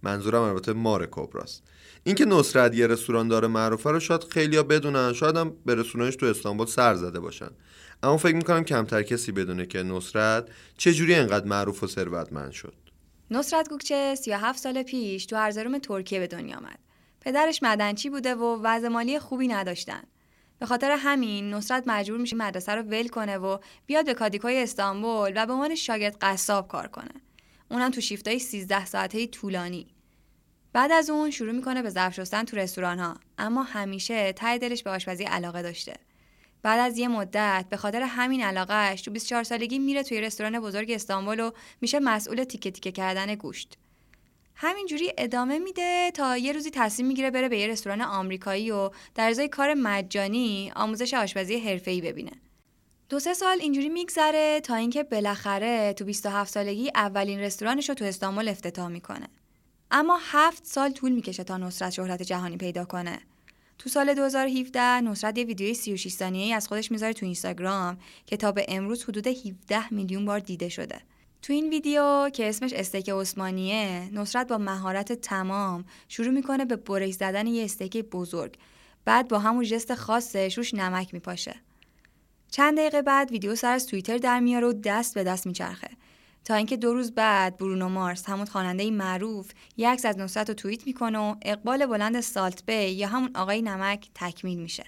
منظورم 0.04 0.42
البته 0.42 0.74
مار 0.74 1.08
کبراست. 1.12 1.64
اینکه 2.08 2.26
نصرت 2.26 2.76
یه 2.76 2.88
رستوران 2.88 3.28
داره 3.28 3.48
معروفه 3.48 3.92
رو 3.92 4.00
شاید 4.00 4.24
خیلیا 4.24 4.64
بدونن 4.64 5.14
شاید 5.14 5.38
هم 5.38 5.56
به 5.66 5.76
رستورانش 5.76 6.16
تو 6.16 6.26
استانبول 6.26 6.68
سر 6.68 6.96
زده 6.96 7.20
باشن 7.20 7.50
اما 8.04 8.18
فکر 8.18 8.36
می‌کنم 8.36 8.64
کمتر 8.64 9.04
کسی 9.04 9.32
بدونه 9.32 9.66
که 9.66 9.84
نصرت 9.84 10.48
چجوری 10.78 11.16
انقدر 11.16 11.46
معروف 11.46 11.84
و 11.84 11.88
ثروتمند 11.88 12.52
شد 12.52 12.74
نصرت 13.32 13.70
گوکچه 13.70 14.16
37 14.16 14.60
سال 14.60 14.84
پیش 14.84 15.26
تو 15.26 15.36
ارزروم 15.36 15.78
ترکیه 15.78 16.20
به 16.20 16.28
دنیا 16.28 16.58
آمد. 16.58 16.80
پدرش 17.22 17.64
مدنچی 17.64 18.10
بوده 18.10 18.36
و 18.36 18.62
وضع 18.64 18.88
مالی 18.88 19.20
خوبی 19.20 19.48
نداشتن. 19.48 20.04
به 20.60 20.66
خاطر 20.66 20.92
همین 21.00 21.54
نصرت 21.54 21.84
مجبور 21.88 22.20
میشه 22.20 22.36
مدرسه 22.36 22.72
رو 22.72 22.82
ول 22.82 23.08
کنه 23.08 23.38
و 23.38 23.58
بیاد 23.86 24.06
به 24.06 24.14
کادیکای 24.14 24.64
استانبول 24.64 25.34
و 25.36 25.46
به 25.46 25.54
عنوان 25.54 25.76
شاگرد 25.76 26.18
قصاب 26.22 26.68
کار 26.68 26.88
کنه. 26.88 27.22
اونم 27.72 27.92
تو 27.92 28.02
شیفتای 28.02 28.40
13 28.40 28.86
ساعته 28.86 29.28
طولانی. 29.28 29.97
بعد 30.74 30.92
از 30.92 31.10
اون 31.10 31.32
شروع 31.32 31.52
می‌کنه 31.52 31.82
به 31.82 31.90
ظرف 31.90 32.14
شستن 32.14 32.44
تو 32.44 32.58
رستوران 32.58 33.00
ها 33.00 33.18
اما 33.38 33.64
همیشه 33.64 34.32
ته 34.34 34.58
دلش 34.58 34.84
به 34.84 34.90
آشپزی 34.90 35.24
علاقه 35.24 35.62
داشته. 35.62 35.94
بعد 36.64 36.80
از 36.80 36.98
یه 36.98 37.08
مدت 37.08 37.66
به 37.70 37.78
خاطر 37.78 38.02
همین 38.02 38.44
علاقهش 38.44 39.02
تو 39.02 39.12
24 39.12 39.44
سالگی 39.44 39.80
میره 39.80 40.04
توی 40.04 40.22
رستوران 40.22 40.60
بزرگ 40.60 40.92
استانبول 40.92 41.40
و 41.40 41.52
میشه 41.82 42.00
مسئول 42.00 42.44
تیکه 42.44 42.72
تیکه 42.72 42.92
کردن 42.92 43.36
گوشت. 43.36 43.78
همینجوری 44.56 45.14
ادامه 45.18 45.60
میده 45.60 46.12
تا 46.12 46.38
یه 46.38 46.52
روزی 46.52 46.72
تصمیم 46.74 47.08
می‌گیره 47.08 47.32
بره 47.32 47.50
به 47.50 47.58
یه 47.58 47.68
رستوران 47.68 48.02
آمریکایی 48.02 48.72
و 48.72 48.90
در 49.16 49.30
ازای 49.30 49.48
کار 49.48 49.74
مجانی 49.74 50.72
آموزش 50.76 51.14
آشپزی 51.14 51.60
حرفه‌ای 51.60 52.02
ببینه. 52.02 52.32
دو 53.10 53.20
سه 53.20 53.34
سال 53.34 53.58
اینجوری 53.62 53.90
میگذره 53.90 54.62
تا 54.64 54.76
اینکه 54.76 55.04
بالاخره 55.04 55.94
تو 55.94 56.06
27 56.06 56.54
سالگی 56.54 56.92
اولین 56.96 57.40
رستورانش 57.40 57.90
رو 57.90 57.96
تو 57.96 58.06
استانبول 58.06 58.48
افتتاح 58.48 58.88
می‌کنه. 58.88 59.28
اما 59.92 60.20
هفت 60.22 60.66
سال 60.66 60.92
طول 60.92 61.12
می‌کشه 61.12 61.44
تا 61.44 61.58
نصرت 61.58 61.90
شهرت 61.90 62.22
جهانی 62.22 62.58
پیدا 62.58 62.86
کنه. 62.86 63.20
تو 63.78 63.90
سال 63.90 64.14
2017 64.14 64.82
نصرت 64.82 65.38
یه 65.38 65.44
ویدیوی 65.44 65.74
36 65.74 66.12
ثانیه‌ای 66.12 66.54
از 66.54 66.68
خودش 66.68 66.92
می‌ذاره 66.92 67.14
تو 67.14 67.26
اینستاگرام 67.26 67.98
که 68.26 68.38
تا 68.38 68.52
به 68.52 68.66
امروز 68.68 69.04
حدود 69.04 69.28
17 69.28 69.94
میلیون 69.94 70.26
بار 70.26 70.40
دیده 70.40 70.70
شده. 70.70 71.02
تو 71.42 71.54
این 71.54 71.70
ویدیو 71.70 72.30
که 72.30 72.50
اسمش 72.50 72.74
استیک 72.74 73.10
عثمانیه 73.10 74.10
نصرت 74.14 74.48
با 74.48 74.58
مهارت 74.58 75.14
تمام 75.14 75.86
شروع 76.08 76.30
می‌کنه 76.30 76.66
به 76.66 76.76
برش 76.76 77.14
زدن 77.14 77.48
یه 77.48 77.66
استیک 77.66 77.98
بزرگ 77.98 78.58
بعد 79.06 79.28
با 79.28 79.40
همون 79.40 79.64
جست 79.64 79.96
خاصش 79.96 80.58
روش 80.58 80.74
نمک 80.74 81.14
میپاشه 81.14 81.56
چند 82.52 82.78
دقیقه 82.78 83.02
بعد 83.02 83.32
ویدیو 83.32 83.56
سر 83.56 83.72
از 83.72 83.88
توییتر 83.88 84.18
در 84.18 84.40
میاره 84.40 84.68
و 84.68 84.74
دست 84.74 85.16
به 85.16 85.24
دست 85.24 85.48
میچرخه 85.48 85.90
تا 86.48 86.56
اینکه 86.56 86.78
دو 86.78 86.94
روز 86.94 87.12
بعد 87.12 87.58
برونو 87.58 87.90
مارس 87.90 88.30
همون 88.30 88.46
خواننده 88.46 88.92
معروف 88.92 89.52
یک 89.78 89.88
عکس 89.88 90.06
از 90.06 90.18
نصرت 90.18 90.50
رو 90.50 90.56
توییت 90.56 90.88
می‌کنه 90.88 91.20
و 91.20 91.36
اقبال 91.42 91.86
بلند 91.86 92.20
Salt 92.20 92.66
Bae 92.66 92.90
یا 92.90 93.08
همون 93.08 93.30
آقای 93.36 93.62
نمک 93.62 94.08
تکمیل 94.16 94.60
میشه 94.60 94.84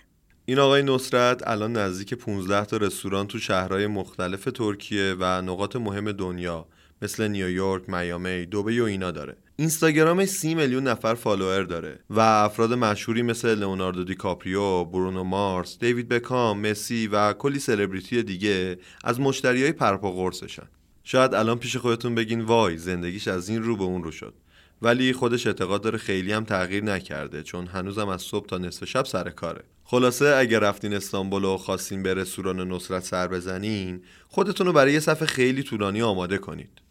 این 0.45 0.59
آقای 0.59 0.83
نصرت 0.83 1.47
الان 1.47 1.77
نزدیک 1.77 2.13
15 2.13 2.65
تا 2.65 2.77
رستوران 2.77 3.27
تو 3.27 3.39
شهرهای 3.39 3.87
مختلف 3.87 4.43
ترکیه 4.43 5.15
و 5.19 5.41
نقاط 5.41 5.75
مهم 5.75 6.11
دنیا 6.11 6.67
مثل 7.01 7.27
نیویورک، 7.27 7.89
میامی، 7.89 8.45
دوبی 8.45 8.79
و 8.79 8.83
اینا 8.83 9.11
داره. 9.11 9.37
اینستاگرامش 9.55 10.27
سی 10.27 10.55
میلیون 10.55 10.87
نفر 10.87 11.15
follower 11.15 11.63
داره 11.63 11.99
و 12.09 12.19
افراد 12.19 12.73
مشهوری 12.73 13.21
مثل 13.21 13.55
لئوناردو 13.55 14.03
دیکاپریو، 14.03 14.83
برونو 14.83 15.23
مارس، 15.23 15.79
دیوید 15.79 16.09
بکام، 16.09 16.59
مسی 16.59 17.07
و 17.07 17.33
کلی 17.33 17.59
سلبریتی 17.59 18.23
دیگه 18.23 18.79
از 19.03 19.19
مشتریای 19.19 19.71
پرپا 19.71 20.11
قرصشن. 20.11 20.67
شاید 21.11 21.33
الان 21.33 21.59
پیش 21.59 21.77
خودتون 21.77 22.15
بگین 22.15 22.41
وای 22.41 22.77
زندگیش 22.77 23.27
از 23.27 23.49
این 23.49 23.63
رو 23.63 23.77
به 23.77 23.83
اون 23.83 24.03
رو 24.03 24.11
شد. 24.11 24.33
ولی 24.81 25.13
خودش 25.13 25.47
اعتقاد 25.47 25.81
داره 25.81 25.97
خیلی 25.97 26.33
هم 26.33 26.43
تغییر 26.43 26.83
نکرده 26.83 27.43
چون 27.43 27.67
هنوزم 27.67 28.07
از 28.07 28.21
صبح 28.21 28.47
تا 28.47 28.57
نصف 28.57 28.85
شب 28.85 29.05
سر 29.05 29.29
کاره. 29.29 29.63
خلاصه 29.83 30.35
اگر 30.37 30.59
رفتین 30.59 30.93
استانبول 30.93 31.43
و 31.43 31.57
خواستین 31.57 32.03
به 32.03 32.13
رستوران 32.13 32.71
نصرت 32.71 33.03
سر 33.03 33.27
بزنین 33.27 34.01
خودتون 34.27 34.67
رو 34.67 34.73
برای 34.73 34.93
یه 34.93 34.99
صفحه 34.99 35.25
خیلی 35.25 35.63
طولانی 35.63 36.01
آماده 36.01 36.37
کنید. 36.37 36.81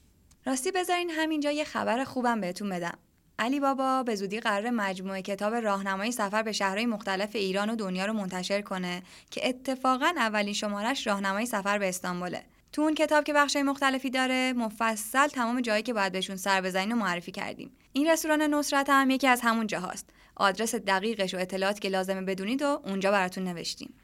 راستی 0.47 0.71
بذارین 0.71 1.11
همینجا 1.11 1.51
یه 1.51 1.65
خبر 1.65 2.05
خوبم 2.05 2.41
بهتون 2.41 2.69
بدم. 2.69 2.99
علی 3.39 3.61
بابا 3.61 4.03
به 4.03 4.15
زودی 4.15 4.41
قرار 4.41 4.71
مجموعه 4.71 5.23
کتاب 5.23 5.55
راهنمای 5.55 6.13
سفر 6.13 6.43
به 6.43 6.53
شهرهای 6.53 6.87
مختلف 6.87 7.31
ایران 7.35 7.71
و 7.71 7.77
دنیا 7.77 8.07
رو 8.07 8.13
منتشر 8.13 8.61
کنه 8.61 9.03
که 9.31 9.49
اتفاقا 9.49 10.13
اولین 10.17 10.55
شمارش 10.55 11.07
راهنمای 11.07 11.47
سفر 11.47 11.79
به 11.79 11.89
استانبوله. 11.89 12.45
تو 12.73 12.83
اون 12.83 12.95
کتاب 12.95 13.25
که 13.25 13.33
بخشای 13.33 13.63
مختلفی 13.63 14.11
داره 14.11 14.53
مفصل 14.53 15.27
تمام 15.27 15.61
جایی 15.61 15.83
که 15.83 15.93
باید 15.93 16.13
بهشون 16.13 16.37
سر 16.37 16.61
بزنین 16.61 16.93
و 16.93 16.97
معرفی 16.97 17.33
کردیم. 17.33 17.71
این 17.93 18.09
رستوران 18.09 18.43
نصرت 18.43 18.91
هم 18.91 19.11
یکی 19.11 19.27
از 19.27 19.41
همون 19.41 19.67
جاهاست. 19.67 20.11
آدرس 20.37 20.75
دقیقش 20.75 21.35
و 21.35 21.39
اطلاعاتی 21.39 21.81
که 21.81 21.89
لازمه 21.89 22.21
بدونید 22.21 22.63
و 22.63 22.81
اونجا 22.85 23.11
براتون 23.11 23.45
نوشتیم. 23.45 23.95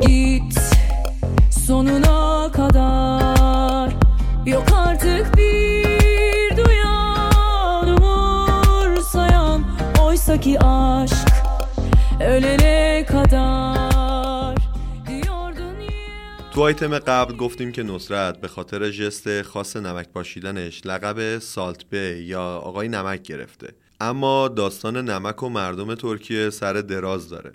Git 0.00 0.54
sonuna 1.66 2.50
kadar. 2.56 3.11
Ki 10.42 10.58
aşk 10.58 11.28
ölene 12.20 13.06
kadar 13.06 14.62
تو 16.52 16.62
آیتم 16.62 16.98
قبل 16.98 17.36
گفتیم 17.36 17.72
که 17.72 17.82
نصرت 17.82 18.40
به 18.40 18.48
خاطر 18.48 18.90
ژست 18.90 19.42
خاص 19.42 19.76
نمک 19.76 20.08
پاشیدنش 20.08 20.86
لقب 20.86 21.38
سالت 21.38 21.84
بی 21.90 22.22
یا 22.32 22.42
آقای 22.42 22.88
نمک 22.88 23.22
گرفته. 23.22 23.68
اما 24.00 24.48
داستان 24.48 24.96
نمک 25.10 25.42
و 25.42 25.48
مردم 25.48 25.94
ترکیه 25.94 26.50
سر 26.50 26.72
دراز 26.72 27.28
داره. 27.28 27.52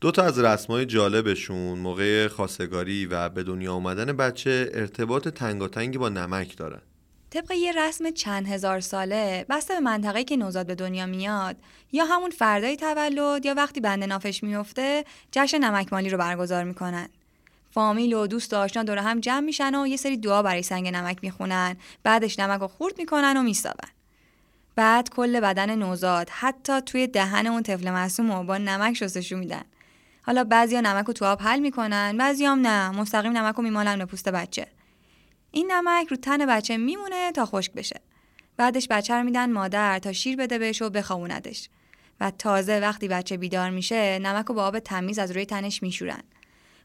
دو 0.00 0.10
تا 0.10 0.22
از 0.22 0.38
رسمای 0.38 0.86
جالبشون 0.86 1.78
موقع 1.78 2.28
خواستگاری 2.28 3.06
و 3.06 3.28
به 3.28 3.42
دنیا 3.42 3.72
آمدن 3.72 4.12
بچه 4.12 4.70
ارتباط 4.74 5.28
تنگاتنگی 5.28 5.98
با 5.98 6.08
نمک 6.08 6.56
دارن. 6.56 6.82
طبق 7.34 7.50
یه 7.50 7.72
رسم 7.72 8.10
چند 8.10 8.48
هزار 8.48 8.80
ساله 8.80 9.46
بسته 9.48 9.74
به 9.74 9.80
منطقه‌ای 9.80 10.24
که 10.24 10.36
نوزاد 10.36 10.66
به 10.66 10.74
دنیا 10.74 11.06
میاد 11.06 11.56
یا 11.92 12.04
همون 12.04 12.30
فردای 12.30 12.76
تولد 12.76 13.46
یا 13.46 13.54
وقتی 13.54 13.80
بنده 13.80 14.06
نافش 14.06 14.42
میفته 14.42 15.04
جشن 15.32 15.58
نمکمالی 15.58 16.08
رو 16.08 16.18
برگزار 16.18 16.64
می‌کنن. 16.64 17.08
فامیل 17.70 18.12
و 18.12 18.26
دوست 18.26 18.54
و 18.54 18.56
آشنا 18.56 18.82
دور 18.82 18.98
هم 18.98 19.20
جمع 19.20 19.40
میشن 19.40 19.74
و 19.74 19.86
یه 19.86 19.96
سری 19.96 20.16
دعا 20.16 20.42
برای 20.42 20.62
سنگ 20.62 20.88
نمک 20.88 21.18
می‌خونن. 21.22 21.76
بعدش 22.02 22.38
نمک 22.38 22.60
رو 22.60 22.68
خورد 22.68 22.98
می‌کنن 22.98 23.36
و 23.36 23.42
میسابن 23.42 23.88
بعد 24.76 25.10
کل 25.10 25.40
بدن 25.40 25.74
نوزاد 25.74 26.28
حتی 26.30 26.80
توی 26.80 27.06
دهن 27.06 27.46
اون 27.46 27.62
طفل 27.62 27.90
معصوم 27.90 28.32
رو 28.32 28.44
با 28.44 28.58
نمک 28.58 28.94
شستشو 28.94 29.36
میدن. 29.36 29.64
حالا 30.22 30.44
بعضیا 30.44 30.80
نمک 30.80 31.06
رو 31.06 31.12
تو 31.12 31.24
آب 31.24 31.42
حل 31.42 31.58
می‌کنن 31.58 32.16
بعضیام 32.16 32.66
نه. 32.66 32.90
مستقیم 32.90 33.32
نمک 33.32 33.54
رو 33.54 33.62
میمالن 33.62 33.98
به 33.98 34.04
پوست 34.04 34.28
بچه. 34.28 34.66
این 35.54 35.72
نمک 35.72 36.06
رو 36.08 36.16
تن 36.16 36.46
بچه 36.46 36.76
میمونه 36.76 37.32
تا 37.32 37.46
خشک 37.46 37.72
بشه. 37.72 38.00
بعدش 38.56 38.88
بچه 38.90 39.14
رو 39.14 39.22
میدن 39.22 39.52
مادر 39.52 39.98
تا 39.98 40.12
شیر 40.12 40.36
بده 40.36 40.58
بهش 40.58 40.82
و 40.82 40.90
بخووندش 40.90 41.68
و 42.20 42.30
تازه 42.30 42.80
وقتی 42.80 43.08
بچه 43.08 43.36
بیدار 43.36 43.70
میشه 43.70 44.18
نمک 44.18 44.46
رو 44.46 44.54
با 44.54 44.64
آب 44.64 44.78
تمیز 44.78 45.18
از 45.18 45.30
روی 45.30 45.46
تنش 45.46 45.82
میشورن. 45.82 46.22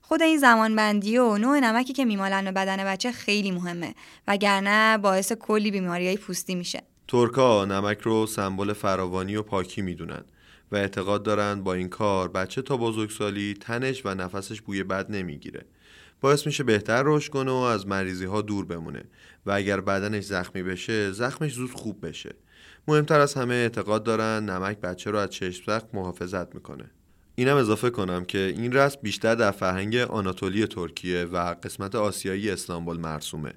خود 0.02 0.22
این 0.22 0.38
زمان 0.38 0.76
بندی 0.76 1.18
و 1.18 1.38
نوع 1.38 1.60
نمکی 1.60 1.94
که 1.94 2.06
میمالن 2.06 2.46
به 2.46 2.52
بدن 2.52 2.84
بچه 2.84 3.12
خیلی 3.12 3.52
مهمه. 3.52 3.96
وگرنه 4.28 4.98
باعث 4.98 5.34
کلی 5.34 5.72
بیماری 5.72 6.18
پوستی 6.18 6.56
میشه. 6.56 6.84
ترکا 7.08 7.66
نمک 7.66 8.00
رو 8.00 8.26
سمبل 8.26 8.74
فراوانی 8.74 9.36
و 9.36 9.44
پاکی 9.44 9.82
می‌دونن 9.82 10.24
و 10.72 10.76
اعتقاد 10.76 11.24
دارن 11.24 11.64
با 11.64 11.74
این 11.74 11.90
کار 11.90 12.28
بچه 12.28 12.62
تا 12.62 12.78
بزرگسالی 12.78 13.54
تنش 13.62 14.06
و 14.06 14.16
نفسش 14.16 14.62
بوی 14.62 14.84
بد 14.84 15.12
نمی‌گیره. 15.12 15.66
باعث 16.22 16.46
میشه 16.46 16.64
بهتر 16.64 17.04
رشد 17.06 17.32
کنه 17.32 17.52
و 17.52 17.56
از 17.56 17.88
مریضی 17.88 18.26
ها 18.26 18.42
دور 18.42 18.66
بمونه. 18.66 19.04
و 19.46 19.52
اگر 19.52 19.82
بدنش 19.82 20.24
زخمی 20.24 20.64
بشه 20.64 21.12
زخمش 21.12 21.54
زود 21.54 21.72
خوب 21.72 22.06
بشه. 22.08 22.36
مهمتر 22.88 23.20
از 23.20 23.34
همه 23.34 23.54
اعتقاد 23.54 24.04
دارن 24.04 24.50
نمک 24.50 24.82
بچه 24.82 25.12
رو 25.12 25.18
از 25.18 25.30
چشم 25.30 25.64
زخم 25.68 25.88
محافظت 25.94 26.56
می‌کنه. 26.56 26.92
اینم 27.36 27.56
اضافه 27.56 27.90
کنم 27.90 28.26
که 28.26 28.54
این 28.58 28.74
رسم 28.74 29.00
بیشتر 29.04 29.36
در 29.36 29.52
فرهنگ 29.52 29.96
آناتولی 29.96 30.68
ترکیه 30.68 31.24
و 31.24 31.54
قسمت 31.54 31.96
آسیایی 31.96 32.50
استانبول 32.50 32.98
مرسومه. 32.98 33.54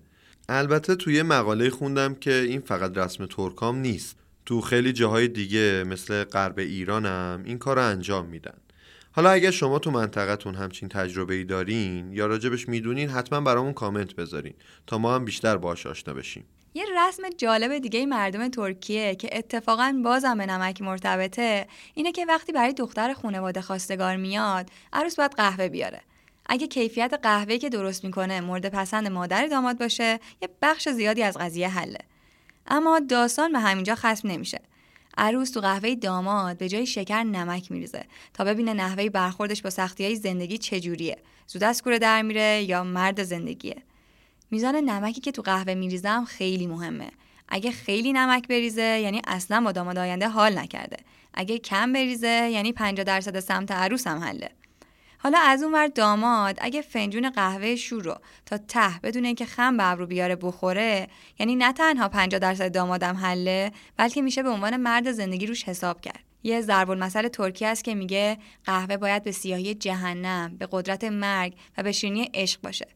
البته 0.48 0.94
توی 0.94 1.22
مقاله 1.22 1.70
خوندم 1.70 2.14
که 2.14 2.32
این 2.32 2.60
فقط 2.60 2.98
رسم 2.98 3.26
ترکام 3.26 3.76
نیست. 3.78 4.16
تو 4.46 4.60
خیلی 4.60 4.92
جاهای 4.92 5.28
دیگه 5.28 5.84
مثل 5.86 6.24
غرب 6.24 6.58
ایران 6.58 7.06
هم 7.06 7.42
این 7.44 7.58
کار 7.58 7.76
رو 7.76 7.82
انجام 7.82 8.26
میدن. 8.26 8.56
حالا 9.14 9.30
اگر 9.30 9.50
شما 9.50 9.78
تو 9.78 9.90
منطقتون 9.90 10.54
همچین 10.54 10.88
تجربه 10.88 11.34
ای 11.34 11.44
دارین 11.44 12.12
یا 12.12 12.26
راجبش 12.26 12.68
می‌دونین 12.68 13.08
حتما 13.08 13.40
برامون 13.40 13.72
کامنت 13.72 14.14
بذارین 14.14 14.54
تا 14.86 14.98
ما 14.98 15.14
هم 15.14 15.24
بیشتر 15.24 15.56
باهاش 15.56 15.86
آشنا 15.86 16.14
بشیم. 16.14 16.44
یه 16.74 16.84
رسم 16.98 17.22
جالب 17.38 17.78
دیگه 17.78 18.06
مردم 18.06 18.48
ترکیه 18.48 19.14
که 19.14 19.38
اتفاقا 19.38 20.00
بازم 20.04 20.38
به 20.38 20.46
نمک 20.46 20.82
مرتبطه 20.82 21.66
اینه 21.94 22.12
که 22.12 22.26
وقتی 22.26 22.52
برای 22.52 22.72
دختر 22.72 23.12
خانواده 23.12 23.60
خواستگار 23.60 24.16
میاد 24.16 24.68
عروس 24.92 25.16
باید 25.16 25.32
قهوه 25.36 25.68
بیاره. 25.68 26.00
اگه 26.46 26.66
کیفیت 26.66 27.14
قهوه‌ای 27.22 27.58
که 27.58 27.68
درست 27.68 28.04
می‌کنه 28.04 28.40
مورد 28.40 28.68
پسند 28.68 29.08
مادر 29.08 29.46
داماد 29.46 29.78
باشه 29.78 30.20
یه 30.42 30.48
بخش 30.62 30.88
زیادی 30.88 31.22
از 31.22 31.36
قضیه 31.36 31.68
حله. 31.68 31.98
اما 32.66 33.00
داستان 33.00 33.52
به 33.52 33.58
همینجا 33.58 33.94
ختم 33.94 34.28
نمیشه. 34.28 34.60
عروس 35.18 35.50
تو 35.50 35.60
قهوه 35.60 35.94
داماد 35.94 36.58
به 36.58 36.68
جای 36.68 36.86
شکر 36.86 37.22
نمک 37.22 37.72
میریزه 37.72 38.04
تا 38.34 38.44
ببینه 38.44 38.72
نحوه 38.74 39.08
برخوردش 39.08 39.62
با 39.62 39.70
سختی 39.70 40.04
های 40.04 40.16
زندگی 40.16 40.58
چجوریه. 40.58 41.18
زود 41.46 41.64
از 41.64 41.82
کوره 41.82 41.98
در 41.98 42.22
میره 42.22 42.62
یا 42.68 42.84
مرد 42.84 43.22
زندگیه. 43.22 43.76
میزان 44.50 44.76
نمکی 44.76 45.20
که 45.20 45.32
تو 45.32 45.42
قهوه 45.42 45.74
میریزم 45.74 46.24
خیلی 46.24 46.66
مهمه. 46.66 47.10
اگه 47.48 47.70
خیلی 47.70 48.12
نمک 48.12 48.48
بریزه 48.48 48.82
یعنی 48.82 49.22
اصلا 49.26 49.60
با 49.60 49.72
داماد 49.72 49.98
آینده 49.98 50.28
حال 50.28 50.58
نکرده. 50.58 50.96
اگه 51.34 51.58
کم 51.58 51.92
بریزه 51.92 52.50
یعنی 52.52 52.72
50 52.72 53.04
درصد 53.04 53.40
سمت 53.40 53.70
عروس 53.70 54.06
هم 54.06 54.18
حله. 54.18 54.50
حالا 55.22 55.38
از 55.38 55.62
اون 55.62 55.72
ور 55.72 55.86
داماد 55.86 56.58
اگه 56.60 56.82
فنجون 56.82 57.30
قهوه 57.30 57.76
شور 57.76 58.02
رو 58.02 58.16
تا 58.46 58.58
ته 58.58 59.00
بدون 59.02 59.24
اینکه 59.24 59.44
خم 59.44 59.76
به 59.76 59.90
ابرو 59.90 60.06
بیاره 60.06 60.36
بخوره 60.36 61.08
یعنی 61.38 61.56
نه 61.56 61.72
تنها 61.72 62.08
50 62.08 62.38
درصد 62.38 62.72
دامادم 62.72 63.16
حله 63.16 63.72
بلکه 63.96 64.22
میشه 64.22 64.42
به 64.42 64.48
عنوان 64.48 64.76
مرد 64.76 65.12
زندگی 65.12 65.46
روش 65.46 65.64
حساب 65.64 66.00
کرد. 66.00 66.20
یه 66.42 66.60
ضرب 66.60 66.90
المثل 66.90 67.28
ترکی 67.28 67.66
است 67.66 67.84
که 67.84 67.94
میگه 67.94 68.38
قهوه 68.64 68.96
باید 68.96 69.22
به 69.22 69.32
سیاهی 69.32 69.74
جهنم 69.74 70.56
به 70.58 70.68
قدرت 70.70 71.04
مرگ 71.04 71.54
و 71.78 71.82
به 71.82 71.92
شیرینی 71.92 72.30
عشق 72.34 72.60
باشه. 72.60 72.86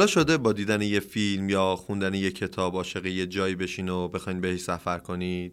حالا 0.00 0.08
شده 0.08 0.36
با 0.36 0.52
دیدن 0.52 0.82
یه 0.82 1.00
فیلم 1.00 1.48
یا 1.48 1.76
خوندن 1.76 2.14
یه 2.14 2.30
کتاب 2.30 2.74
عاشق 2.74 3.06
یه 3.06 3.26
جایی 3.26 3.54
بشین 3.54 3.88
و 3.88 4.08
بخواین 4.08 4.40
بهش 4.40 4.60
سفر 4.60 4.98
کنید؟ 4.98 5.52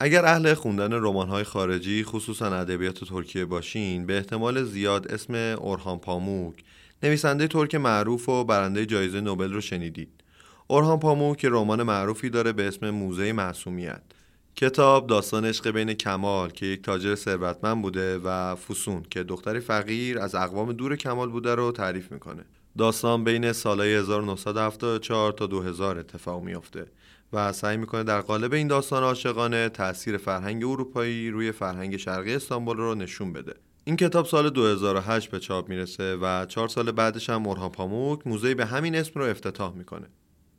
اگر 0.00 0.24
اهل 0.24 0.54
خوندن 0.54 0.92
رمان‌های 0.92 1.44
خارجی 1.44 2.04
خصوصا 2.04 2.46
ادبیات 2.54 3.04
ترکیه 3.04 3.44
باشین 3.44 4.06
به 4.06 4.16
احتمال 4.16 4.64
زیاد 4.64 5.12
اسم 5.12 5.34
اورهان 5.34 5.98
پاموک. 5.98 6.54
نویسنده 7.02 7.46
ترک 7.48 7.74
معروف 7.74 8.28
و 8.28 8.44
برنده 8.44 8.86
جایزه 8.86 9.20
نوبل 9.20 9.52
رو 9.52 9.60
شنیدید. 9.60 10.24
اورهان 10.66 10.98
پاموک 10.98 11.44
رمان 11.44 11.82
معروفی 11.82 12.30
داره 12.30 12.52
به 12.52 12.68
اسم 12.68 12.90
موزه 12.90 13.32
معصومیت. 13.32 14.02
کتاب 14.56 15.06
داستان 15.06 15.44
عشق 15.44 15.70
بین 15.70 15.92
کمال 15.92 16.50
که 16.50 16.66
یک 16.66 16.82
تاجر 16.82 17.14
ثروتمند 17.14 17.82
بوده 17.82 18.18
و 18.18 18.54
فسون 18.54 19.02
که 19.10 19.22
دختری 19.22 19.60
فقیر 19.60 20.18
از 20.18 20.34
اقوام 20.34 20.72
دور 20.72 20.96
کمال 20.96 21.28
بوده 21.28 21.54
رو 21.54 21.72
تعریف 21.72 22.12
می‌کنه. 22.12 22.44
داستان 22.78 23.24
بین 23.24 23.52
سالهای 23.52 23.94
1974 23.94 25.32
تا 25.32 25.46
2000 25.46 25.98
اتفاق 25.98 26.42
میافته 26.42 26.86
و 27.32 27.52
سعی 27.52 27.76
می‌کنه 27.76 28.02
در 28.02 28.20
قالب 28.20 28.52
این 28.52 28.66
داستان 28.66 29.02
عاشقانه 29.02 29.68
تاثیر 29.68 30.16
فرهنگ 30.16 30.64
اروپایی 30.64 31.30
روی 31.30 31.52
فرهنگ 31.52 31.96
شرقی 31.96 32.34
استانبول 32.34 32.76
رو 32.76 32.94
نشون 32.94 33.32
بده. 33.32 33.54
این 33.84 33.96
کتاب 33.96 34.26
سال 34.26 34.50
2008 34.50 35.30
به 35.30 35.40
چاپ 35.40 35.68
می‌رسه 35.68 36.16
و 36.16 36.46
چهار 36.46 36.68
سال 36.68 36.90
بعدش 36.92 37.30
هم 37.30 37.42
مرهان 37.42 37.70
پاموک 37.70 38.26
موزه 38.26 38.54
به 38.54 38.66
همین 38.66 38.94
اسم 38.94 39.20
رو 39.20 39.26
افتتاح 39.26 39.74
می‌کنه. 39.74 40.06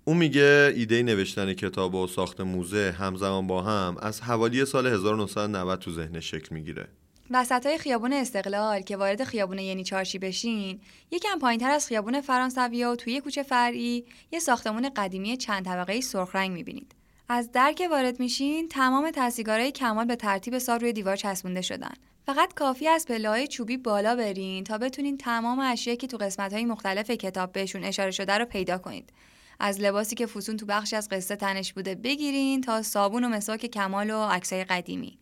اون 0.05 0.17
میگه 0.17 0.73
ایده 0.75 1.03
نوشتن 1.03 1.53
کتاب 1.53 1.95
و 1.95 2.07
ساخت 2.07 2.41
موزه 2.41 2.95
همزمان 2.97 3.47
با 3.47 3.61
هم 3.61 3.97
از 3.99 4.21
حوالی 4.21 4.65
سال 4.65 4.87
1990 4.87 5.79
تو 5.79 5.91
ذهن 5.91 6.19
شکل 6.19 6.55
می‌گیره. 6.55 6.87
وسط 7.31 7.65
های 7.65 7.77
خیابون 7.77 8.13
استقلال 8.13 8.81
که 8.81 8.97
وارد 8.97 9.23
خیابون 9.23 9.59
ینی 9.59 9.83
چارشی 9.83 10.19
بشین 10.19 10.81
یکم 11.11 11.39
پایین 11.39 11.59
تر 11.59 11.71
از 11.71 11.87
خیابون 11.87 12.21
فرانسویا 12.21 12.91
و 12.91 12.95
توی 12.95 13.21
کوچه 13.21 13.43
فرعی 13.43 14.05
یه 14.31 14.39
ساختمون 14.39 14.89
قدیمی 14.95 15.37
چند 15.37 15.65
طبقه 15.65 16.01
سرخ 16.01 16.35
رنگ 16.35 16.51
می‌بینید. 16.51 16.95
از 17.29 17.51
در 17.51 17.73
که 17.73 17.87
وارد 17.87 18.19
میشین 18.19 18.67
تمام 18.67 19.11
تصیگارهای 19.15 19.71
کمال 19.71 20.05
به 20.05 20.15
ترتیب 20.15 20.57
سال 20.57 20.79
روی 20.79 20.93
دیوار 20.93 21.15
چسبونده 21.15 21.61
شدن. 21.61 21.93
فقط 22.25 22.53
کافی 22.53 22.87
از 22.87 23.05
پله 23.05 23.47
چوبی 23.47 23.77
بالا 23.77 24.15
برین 24.15 24.63
تا 24.63 24.77
بتونین 24.77 25.17
تمام 25.17 25.59
اشیایی 25.59 25.97
که 25.97 26.07
تو 26.07 26.17
قسمت 26.17 26.53
های 26.53 26.65
مختلف 26.65 27.11
کتاب 27.11 27.51
بهشون 27.51 27.83
اشاره 27.83 28.11
شده 28.11 28.37
رو 28.37 28.45
پیدا 28.45 28.77
کنید. 28.77 29.13
از 29.59 29.79
لباسی 29.79 30.15
که 30.15 30.25
فسون 30.25 30.57
تو 30.57 30.65
بخشی 30.65 30.95
از 30.95 31.09
قصه 31.09 31.35
تنش 31.35 31.73
بوده 31.73 31.95
بگیرین 31.95 32.61
تا 32.61 32.81
صابون 32.81 33.23
و 33.23 33.29
مسواک 33.29 33.65
کمال 33.65 34.09
و 34.09 34.23
عکسای 34.23 34.63
قدیمی. 34.63 35.19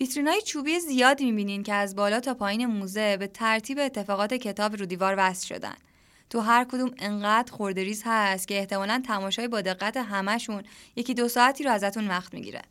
ویترینای 0.00 0.42
چوبی 0.42 0.80
زیادی 0.80 1.24
می‌بینین 1.24 1.62
که 1.62 1.74
از 1.74 1.96
بالا 1.96 2.20
تا 2.20 2.34
پایین 2.34 2.66
موزه 2.66 3.16
به 3.16 3.26
ترتیب 3.26 3.78
اتفاقات 3.78 4.34
کتاب 4.34 4.76
رو 4.76 4.86
دیوار 4.86 5.14
وصل 5.18 5.46
شدن. 5.46 5.74
تو 6.30 6.40
هر 6.40 6.64
کدوم 6.64 6.90
انقدر 6.98 7.52
خوردریز 7.52 8.02
هست 8.06 8.48
که 8.48 8.58
احتمالا 8.58 9.02
تماشای 9.06 9.48
با 9.48 9.60
دقت 9.60 9.96
همشون 9.96 10.62
یکی 10.96 11.14
دو 11.14 11.28
ساعتی 11.28 11.64
رو 11.64 11.70
ازتون 11.70 12.08
وقت 12.08 12.34
می‌گیره. 12.34 12.62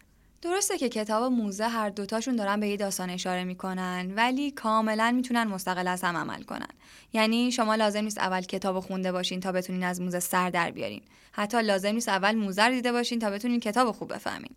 درسته 0.41 0.77
که 0.77 0.89
کتاب 0.89 1.31
موزه 1.31 1.67
هر 1.67 1.89
دوتاشون 1.89 2.35
دارن 2.35 2.59
به 2.59 2.67
یه 2.67 2.77
داستان 2.77 3.09
اشاره 3.09 3.43
می‌کنن 3.43 4.13
ولی 4.15 4.51
کاملا 4.51 5.11
می‌تونن 5.11 5.43
مستقل 5.43 5.87
از 5.87 6.03
هم 6.03 6.17
عمل 6.17 6.43
کنن 6.43 6.69
یعنی 7.13 7.51
شما 7.51 7.75
لازم 7.75 8.03
نیست 8.03 8.17
اول 8.17 8.41
کتاب 8.41 8.79
خونده 8.79 9.11
باشین 9.11 9.39
تا 9.39 9.51
بتونین 9.51 9.83
از 9.83 10.01
موزه 10.01 10.19
سر 10.19 10.49
در 10.49 10.71
بیارین 10.71 11.01
حتی 11.31 11.61
لازم 11.61 11.91
نیست 11.91 12.09
اول 12.09 12.35
موزه 12.35 12.63
رو 12.63 12.73
دیده 12.73 12.91
باشین 12.91 13.19
تا 13.19 13.29
بتونین 13.29 13.59
کتاب 13.59 13.91
خوب 13.91 14.13
بفهمین 14.13 14.51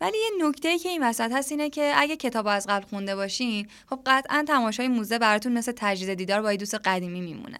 ولی 0.00 0.18
یه 0.18 0.48
نکته 0.48 0.78
که 0.78 0.88
این 0.88 1.02
وسط 1.02 1.32
هست 1.32 1.52
اینه 1.52 1.70
که 1.70 1.92
اگه 1.96 2.16
کتاب 2.16 2.46
از 2.46 2.66
قبل 2.68 2.86
خونده 2.86 3.16
باشین 3.16 3.68
خب 3.90 4.00
قطعا 4.06 4.44
تماشای 4.48 4.88
موزه 4.88 5.18
براتون 5.18 5.52
مثل 5.52 5.72
تجدید 5.76 6.14
دیدار 6.14 6.42
با 6.42 6.54
دوست 6.56 6.74
قدیمی 6.74 7.20
میمونه. 7.20 7.58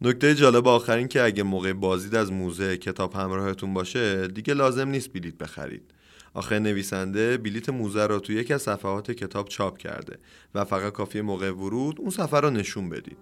نکته 0.00 0.34
جالب 0.34 0.68
آخرین 0.68 1.08
که 1.08 1.22
اگه 1.22 1.42
موقع 1.42 1.72
بازدید 1.72 2.14
از 2.14 2.32
موزه 2.32 2.76
کتاب 2.76 3.14
همراهتون 3.14 3.74
باشه 3.74 4.28
دیگه 4.28 4.54
لازم 4.54 4.88
نیست 4.88 5.12
بلیت 5.12 5.34
بخرید. 5.34 5.82
آخه 6.34 6.58
نویسنده 6.58 7.36
بلیت 7.36 7.68
موزه 7.68 8.06
رو 8.06 8.18
توی 8.18 8.36
یکی 8.36 8.54
از 8.54 8.62
صفحات 8.62 9.10
کتاب 9.10 9.48
چاپ 9.48 9.78
کرده 9.78 10.18
و 10.54 10.64
فقط 10.64 10.92
کافی 10.92 11.20
موقع 11.20 11.50
ورود 11.50 12.00
اون 12.00 12.10
صفحه 12.10 12.40
رو 12.40 12.50
نشون 12.50 12.88
بدید. 12.88 13.18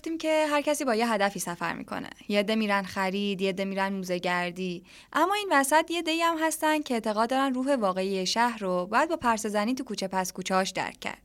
گفتیم 0.00 0.18
که 0.18 0.46
هر 0.50 0.62
کسی 0.62 0.84
با 0.84 0.94
یه 0.94 1.12
هدفی 1.12 1.40
سفر 1.40 1.72
می‌کنه. 1.72 2.10
یه 2.28 2.38
عده 2.38 2.54
میرن 2.54 2.82
خرید 2.82 3.40
یه 3.40 3.48
عده 3.48 3.64
میرن 3.64 3.92
موزه 3.92 4.18
گردی. 4.18 4.84
اما 5.12 5.34
این 5.34 5.48
وسط 5.52 5.90
یه 5.90 6.02
دی 6.02 6.20
هم 6.20 6.36
هستن 6.40 6.82
که 6.82 6.94
اعتقاد 6.94 7.30
دارن 7.30 7.54
روح 7.54 7.74
واقعی 7.74 8.26
شهر 8.26 8.58
رو 8.58 8.86
باید 8.86 9.08
با 9.08 9.16
پرس 9.16 9.46
زنی 9.46 9.74
تو 9.74 9.84
کوچه 9.84 10.08
پس 10.08 10.32
کوچه‌هاش 10.32 10.70
درک 10.70 11.00
کرد. 11.00 11.22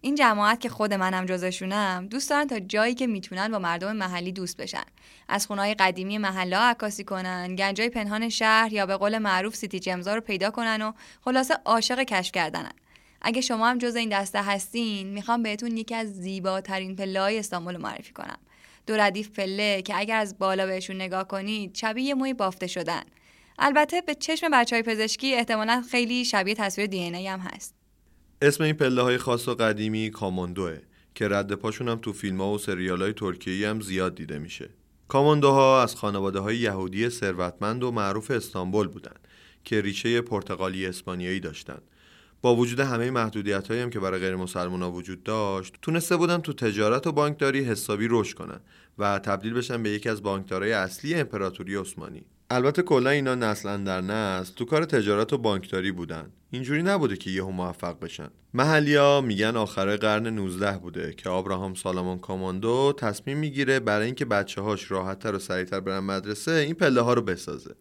این 0.00 0.14
جماعت 0.14 0.60
که 0.60 0.68
خود 0.68 0.94
منم 0.94 1.26
جزشونم 1.26 2.06
دوست 2.10 2.30
دارن 2.30 2.46
تا 2.46 2.58
جایی 2.58 2.94
که 2.94 3.06
می‌تونن 3.06 3.48
با 3.48 3.58
مردم 3.58 3.96
محلی 3.96 4.32
دوست 4.32 4.56
بشن. 4.56 4.84
از 5.28 5.46
خونهای 5.46 5.74
قدیمی 5.74 6.18
محله 6.18 6.56
عکاسی 6.56 7.04
کنن 7.04 7.56
گنجای 7.56 7.88
پنهان 7.88 8.28
شهر 8.28 8.72
یا 8.72 8.86
به 8.86 8.96
قول 8.96 9.18
معروف 9.18 9.56
سیتی 9.56 9.80
جمزا 9.80 10.14
رو 10.14 10.20
پیدا 10.20 10.50
کنن 10.50 10.82
و 10.82 10.92
خلاصه 11.24 11.54
عاشق 11.64 12.02
کشف 12.02 12.32
کردنن. 12.32 12.72
اگه 13.26 13.40
شما 13.40 13.68
هم 13.68 13.78
جز 13.78 13.96
این 13.96 14.08
دسته 14.08 14.42
هستین 14.42 15.06
می‌خوام 15.06 15.42
بهتون 15.42 15.76
یکی 15.76 15.94
از 15.94 16.14
زیباترین 16.14 16.96
پله 16.96 17.20
های 17.20 17.38
استانبول 17.38 17.76
معرفی 17.76 18.12
کنم. 18.12 18.38
دو 18.86 18.96
ردیف 18.96 19.30
پله 19.30 19.82
که 19.82 19.98
اگر 19.98 20.16
از 20.16 20.38
بالا 20.38 20.66
بهشون 20.66 20.96
نگاه 20.96 21.28
کنید 21.28 21.74
شبیه 21.74 22.04
یه 22.04 22.14
موی 22.14 22.34
بافته 22.34 22.66
شدن. 22.66 23.02
البته 23.58 24.00
به 24.00 24.14
چشم 24.14 24.48
بچه 24.52 24.76
های 24.76 24.82
پزشکی 24.82 25.34
احتمالا 25.34 25.82
خیلی 25.90 26.24
شبیه 26.24 26.54
تصویر 26.54 26.86
دی 26.86 26.98
ای 26.98 27.26
هم 27.26 27.38
هست. 27.40 27.74
اسم 28.42 28.64
این 28.64 28.74
پله 28.74 29.02
های 29.02 29.18
خاص 29.18 29.48
و 29.48 29.54
قدیمی 29.54 30.10
کاماندوه 30.10 30.78
که 31.14 31.28
رد 31.28 31.52
پاشون 31.52 31.88
هم 31.88 31.98
تو 31.98 32.12
فیلم 32.12 32.40
ها 32.40 32.52
و 32.52 32.58
سریال 32.58 33.02
های 33.02 33.12
ترکیه 33.12 33.68
هم 33.68 33.80
زیاد 33.80 34.14
دیده 34.14 34.38
میشه. 34.38 34.70
کاماندوها 35.08 35.82
از 35.82 35.96
خانواده 35.96 36.40
های 36.40 36.56
یهودی 36.56 37.08
ثروتمند 37.08 37.84
و 37.84 37.90
معروف 37.90 38.30
استانبول 38.30 38.88
بودن 38.88 39.16
که 39.64 39.80
ریشه 39.80 40.20
پرتغالی 40.20 40.86
اسپانیایی 40.86 41.40
داشتند 41.40 41.82
با 42.44 42.56
وجود 42.56 42.80
همه 42.80 43.10
محدودیت 43.10 43.70
هم 43.70 43.90
که 43.90 44.00
برای 44.00 44.20
غیر 44.20 44.36
مسلمان 44.36 44.82
ها 44.82 44.90
وجود 44.92 45.22
داشت 45.22 45.74
تونسته 45.82 46.16
بودن 46.16 46.38
تو 46.38 46.52
تجارت 46.52 47.06
و 47.06 47.12
بانکداری 47.12 47.64
حسابی 47.64 48.06
رشد 48.10 48.36
کنن 48.36 48.60
و 48.98 49.18
تبدیل 49.18 49.54
بشن 49.54 49.82
به 49.82 49.90
یکی 49.90 50.08
از 50.08 50.22
بانکدارای 50.22 50.72
اصلی 50.72 51.14
امپراتوری 51.14 51.76
عثمانی. 51.76 52.24
البته 52.50 52.82
کلا 52.82 53.10
اینا 53.10 53.34
نسل 53.34 53.84
در 53.84 54.00
نسل 54.00 54.54
تو 54.54 54.64
کار 54.64 54.84
تجارت 54.84 55.32
و 55.32 55.38
بانکداری 55.38 55.92
بودن. 55.92 56.30
اینجوری 56.50 56.82
نبوده 56.82 57.16
که 57.16 57.30
یهو 57.30 57.50
موفق 57.50 58.00
بشن. 58.00 58.28
محلیا 58.54 59.20
میگن 59.20 59.56
آخر 59.56 59.96
قرن 59.96 60.26
19 60.26 60.78
بوده 60.78 61.12
که 61.12 61.28
آبراهام 61.28 61.74
سالامون 61.74 62.18
کاماندو 62.18 62.94
تصمیم 62.98 63.38
می‌گیره 63.38 63.80
برای 63.80 64.06
اینکه 64.06 64.24
بچه 64.24 64.60
هاش 64.60 64.90
راحتتر 64.90 65.34
و 65.34 65.38
سریعتر 65.38 65.80
برن 65.80 65.98
مدرسه 65.98 66.52
این 66.52 66.74
پله 66.74 67.00
ها 67.00 67.14
رو 67.14 67.22
بسازه. 67.22 67.74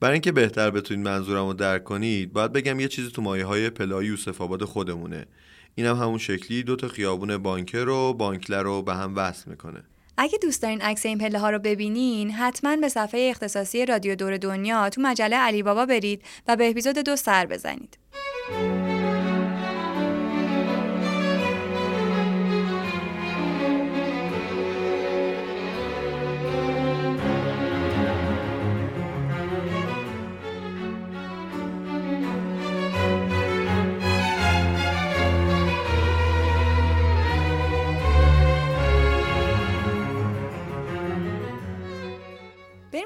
برای 0.00 0.12
اینکه 0.12 0.32
بهتر 0.32 0.70
بتونید 0.70 1.06
منظورم 1.06 1.46
رو 1.46 1.52
درک 1.52 1.84
کنید 1.84 2.32
باید 2.32 2.52
بگم 2.52 2.80
یه 2.80 2.88
چیزی 2.88 3.10
تو 3.10 3.22
مایه 3.22 3.44
های 3.44 3.70
پلای 3.70 4.06
یوسف 4.06 4.40
آباد 4.40 4.64
خودمونه. 4.64 5.26
اینم 5.74 5.96
هم 5.96 6.02
همون 6.02 6.18
شکلی 6.18 6.62
دو 6.62 6.76
تا 6.76 6.88
خیابون 6.88 7.38
بانکر 7.38 7.88
و 7.88 8.14
بانکلر 8.14 8.62
رو 8.62 8.82
به 8.82 8.94
هم 8.94 9.16
وصل 9.16 9.50
می‌کنه. 9.50 9.82
اگه 10.16 10.38
دوست 10.42 10.62
دارین 10.62 10.82
عکس 10.82 11.06
این 11.06 11.18
پله 11.18 11.38
ها 11.38 11.50
رو 11.50 11.58
ببینین 11.58 12.30
حتما 12.30 12.76
به 12.76 12.88
صفحه 12.88 13.20
اختصاصی 13.30 13.86
رادیو 13.86 14.14
دور 14.14 14.36
دنیا 14.36 14.88
تو 14.88 15.00
مجله 15.00 15.36
علی 15.36 15.62
بابا 15.62 15.86
برید 15.86 16.22
و 16.48 16.56
به 16.56 16.70
اپیزود 16.70 16.98
دو 16.98 17.16
سر 17.16 17.46
بزنید. 17.46 17.98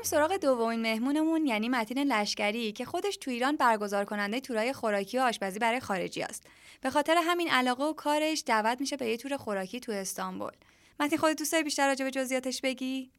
سراغ 0.05 0.37
دومین 0.37 0.83
مهمونمون 0.83 1.47
یعنی 1.47 1.69
متین 1.69 1.99
لشکری 1.99 2.73
که 2.73 2.85
خودش 2.85 3.17
تو 3.17 3.31
ایران 3.31 3.57
برگزار 3.57 4.05
کننده 4.05 4.41
تورای 4.41 4.73
خوراکی 4.73 5.19
و 5.19 5.21
آشپزی 5.21 5.59
برای 5.59 5.81
خارجی 5.81 6.23
است. 6.23 6.47
به 6.81 6.91
خاطر 6.91 7.17
همین 7.25 7.51
علاقه 7.51 7.85
و 7.85 7.93
کارش 7.93 8.43
دعوت 8.47 8.81
میشه 8.81 8.97
به 8.97 9.07
یه 9.07 9.17
تور 9.17 9.37
خوراکی 9.37 9.81
تو 9.81 9.93
استانبول. 9.93 10.53
متین 11.01 11.19
خودت 11.19 11.39
دوست 11.39 11.55
بیشتر 11.55 11.87
راجع 11.87 12.05
به 12.05 12.11
جزئیاتش 12.11 12.61
بگی؟ 12.61 13.11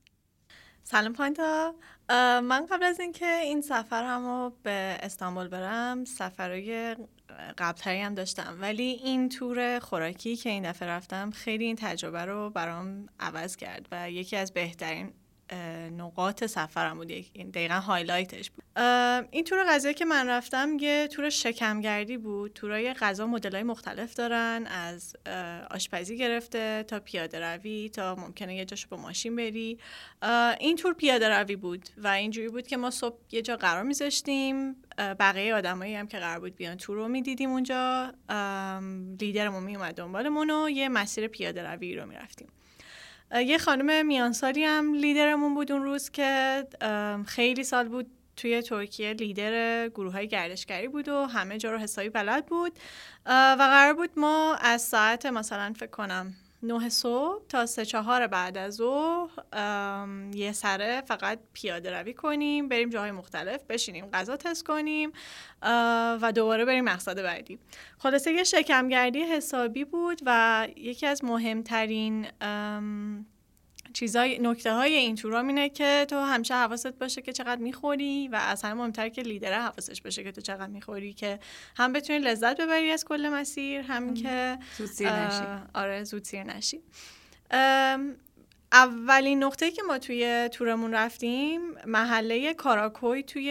سلام 0.83 1.13
پانتا 1.13 1.75
من 2.41 2.65
قبل 2.71 2.83
از 2.83 2.99
اینکه 2.99 3.37
این 3.37 3.61
سفر 3.61 4.17
رو 4.17 4.53
به 4.63 4.97
استانبول 5.01 5.47
برم 5.47 6.05
سفرهای 6.05 6.95
قبلتری 7.57 8.01
هم 8.01 8.15
داشتم 8.15 8.57
ولی 8.61 8.83
این 8.83 9.29
تور 9.29 9.79
خوراکی 9.79 10.35
که 10.35 10.49
این 10.49 10.69
دفعه 10.69 10.87
رفتم 10.89 11.31
خیلی 11.31 11.65
این 11.65 11.75
تجربه 11.75 12.25
رو 12.25 12.49
برام 12.49 13.09
عوض 13.19 13.55
کرد 13.55 13.87
و 13.91 14.11
یکی 14.11 14.35
از 14.35 14.53
بهترین 14.53 15.13
نقاط 15.97 16.45
سفرم 16.45 16.97
بود. 16.97 17.07
دقیقا 17.53 17.73
highlight 17.73 18.37
ش 18.37 18.51
بود. 18.51 18.63
این 19.31 19.43
تور 19.43 19.63
غذایی 19.67 19.93
که 19.93 20.05
من 20.05 20.27
رفتم 20.27 20.77
یه 20.79 21.07
تور 21.07 21.29
شکمگردی 21.29 22.17
بود. 22.17 22.53
تورای 22.53 22.93
غذا 22.93 23.27
مدلای 23.27 23.63
مختلف 23.63 24.13
دارن. 24.13 24.67
از 24.67 25.15
آشپزی 25.71 26.17
گرفته 26.17 26.83
تا 26.87 26.99
پیاده 26.99 27.39
روی 27.39 27.89
تا 27.89 28.15
ممکنه 28.15 28.55
یه 28.55 28.65
جاشو 28.65 28.87
با 28.89 28.97
ماشین 28.97 29.35
بری. 29.35 29.79
این 30.59 30.75
تور 30.75 30.93
پیاده 30.93 31.29
روی 31.29 31.55
بود 31.55 31.89
و 31.97 32.07
اینجوری 32.07 32.49
بود 32.49 32.67
که 32.67 32.77
ما 32.77 32.91
صبح 32.91 33.17
یه 33.31 33.41
جا 33.41 33.57
قرار 33.57 33.83
میذاشتیم. 33.83 34.75
بقیه 34.97 35.55
آدمایی 35.55 35.95
هم 35.95 36.07
که 36.07 36.19
قرار 36.19 36.39
بود 36.39 36.55
بیان 36.55 36.77
تور 36.77 36.95
رو 36.95 37.07
می‌دیدیم 37.07 37.49
اونجا. 37.49 38.13
لیدرمون 39.21 39.63
میومد 39.63 39.95
دنبالمون 39.95 40.49
و 40.49 40.69
یه 40.69 40.89
مسیر 40.89 41.27
پیاده 41.27 41.63
روی 41.63 41.95
رو 41.95 42.05
می‌رفتیم. 42.05 42.47
یه 43.31 43.57
خانم 43.57 44.05
میانسالی 44.05 44.63
هم 44.63 44.93
لیدرمون 44.93 45.55
بود 45.55 45.71
اون 45.71 45.83
روز 45.83 46.09
که 46.09 46.63
خیلی 47.27 47.63
سال 47.63 47.87
بود 47.87 48.07
توی 48.37 48.61
ترکیه 48.61 49.13
لیدر 49.13 49.87
گروه 49.89 50.13
های 50.13 50.27
گردشگری 50.27 50.87
بود 50.87 51.09
و 51.09 51.25
همه 51.25 51.57
جا 51.57 51.71
رو 51.71 51.77
حسابی 51.77 52.09
بلد 52.09 52.45
بود. 52.45 52.79
و 53.25 53.55
قرار 53.57 53.93
بود 53.93 54.09
ما 54.17 54.55
از 54.55 54.81
ساعت 54.81 55.25
مثلا 55.25 55.73
فکر 55.73 55.89
کنم 55.89 56.33
نه 56.63 56.89
صبح 56.89 57.47
تا 57.49 57.65
سه 57.65 57.85
چهار 57.85 58.27
بعد 58.27 58.57
از 58.57 58.73
ظهر 58.73 59.29
یه 60.33 60.51
سره 60.51 61.01
فقط 61.01 61.39
پیاده 61.53 61.99
روی 61.99 62.13
کنیم 62.13 62.69
بریم 62.69 62.89
جاهای 62.89 63.11
مختلف 63.11 63.63
بشینیم 63.63 64.05
غذا 64.05 64.37
تست 64.37 64.63
کنیم 64.63 65.11
و 66.21 66.31
دوباره 66.35 66.65
بریم 66.65 66.83
مقصد 66.83 67.21
بعدی. 67.21 67.59
خلاصه 67.97 68.31
یه 68.31 68.43
شکمگردی 68.43 69.19
حسابی 69.19 69.85
بود 69.85 70.21
و 70.25 70.67
یکی 70.75 71.05
از 71.05 71.23
مهمترین 71.23 72.27
چیزای 73.95 74.39
نکته 74.39 74.73
های 74.73 74.95
این 74.95 75.15
تورا 75.15 75.39
اینه 75.39 75.69
که 75.69 76.05
تو 76.09 76.19
همیشه 76.19 76.53
حواست 76.53 76.87
باشه 76.99 77.21
که 77.21 77.33
چقدر 77.33 77.61
می‌خوری 77.61 78.27
و 78.27 78.35
از 78.35 78.61
همه 78.61 78.73
مهمتر 78.73 79.09
که 79.09 79.21
لیدر 79.21 79.61
حواسش 79.61 80.01
باشه 80.01 80.23
که 80.23 80.31
تو 80.31 80.41
چقدر 80.41 80.67
می‌خوری 80.67 81.13
که 81.13 81.39
هم 81.77 81.93
بتونی 81.93 82.19
لذت 82.19 82.61
ببری 82.61 82.91
از 82.91 83.05
کل 83.05 83.29
مسیر 83.29 83.81
هم 83.81 84.13
که 84.13 84.57
زود 84.77 84.87
سیر 84.87 85.11
نشی. 85.11 85.43
آره 85.73 86.03
زود 86.03 86.23
سیر 86.23 86.43
نشی. 86.43 86.81
اولین 88.71 89.43
نقطه 89.43 89.71
که 89.71 89.81
ما 89.87 89.97
توی 89.97 90.49
تورمون 90.51 90.93
رفتیم 90.93 91.61
محله 91.85 92.53
کاراکوی 92.53 93.23
توی 93.23 93.49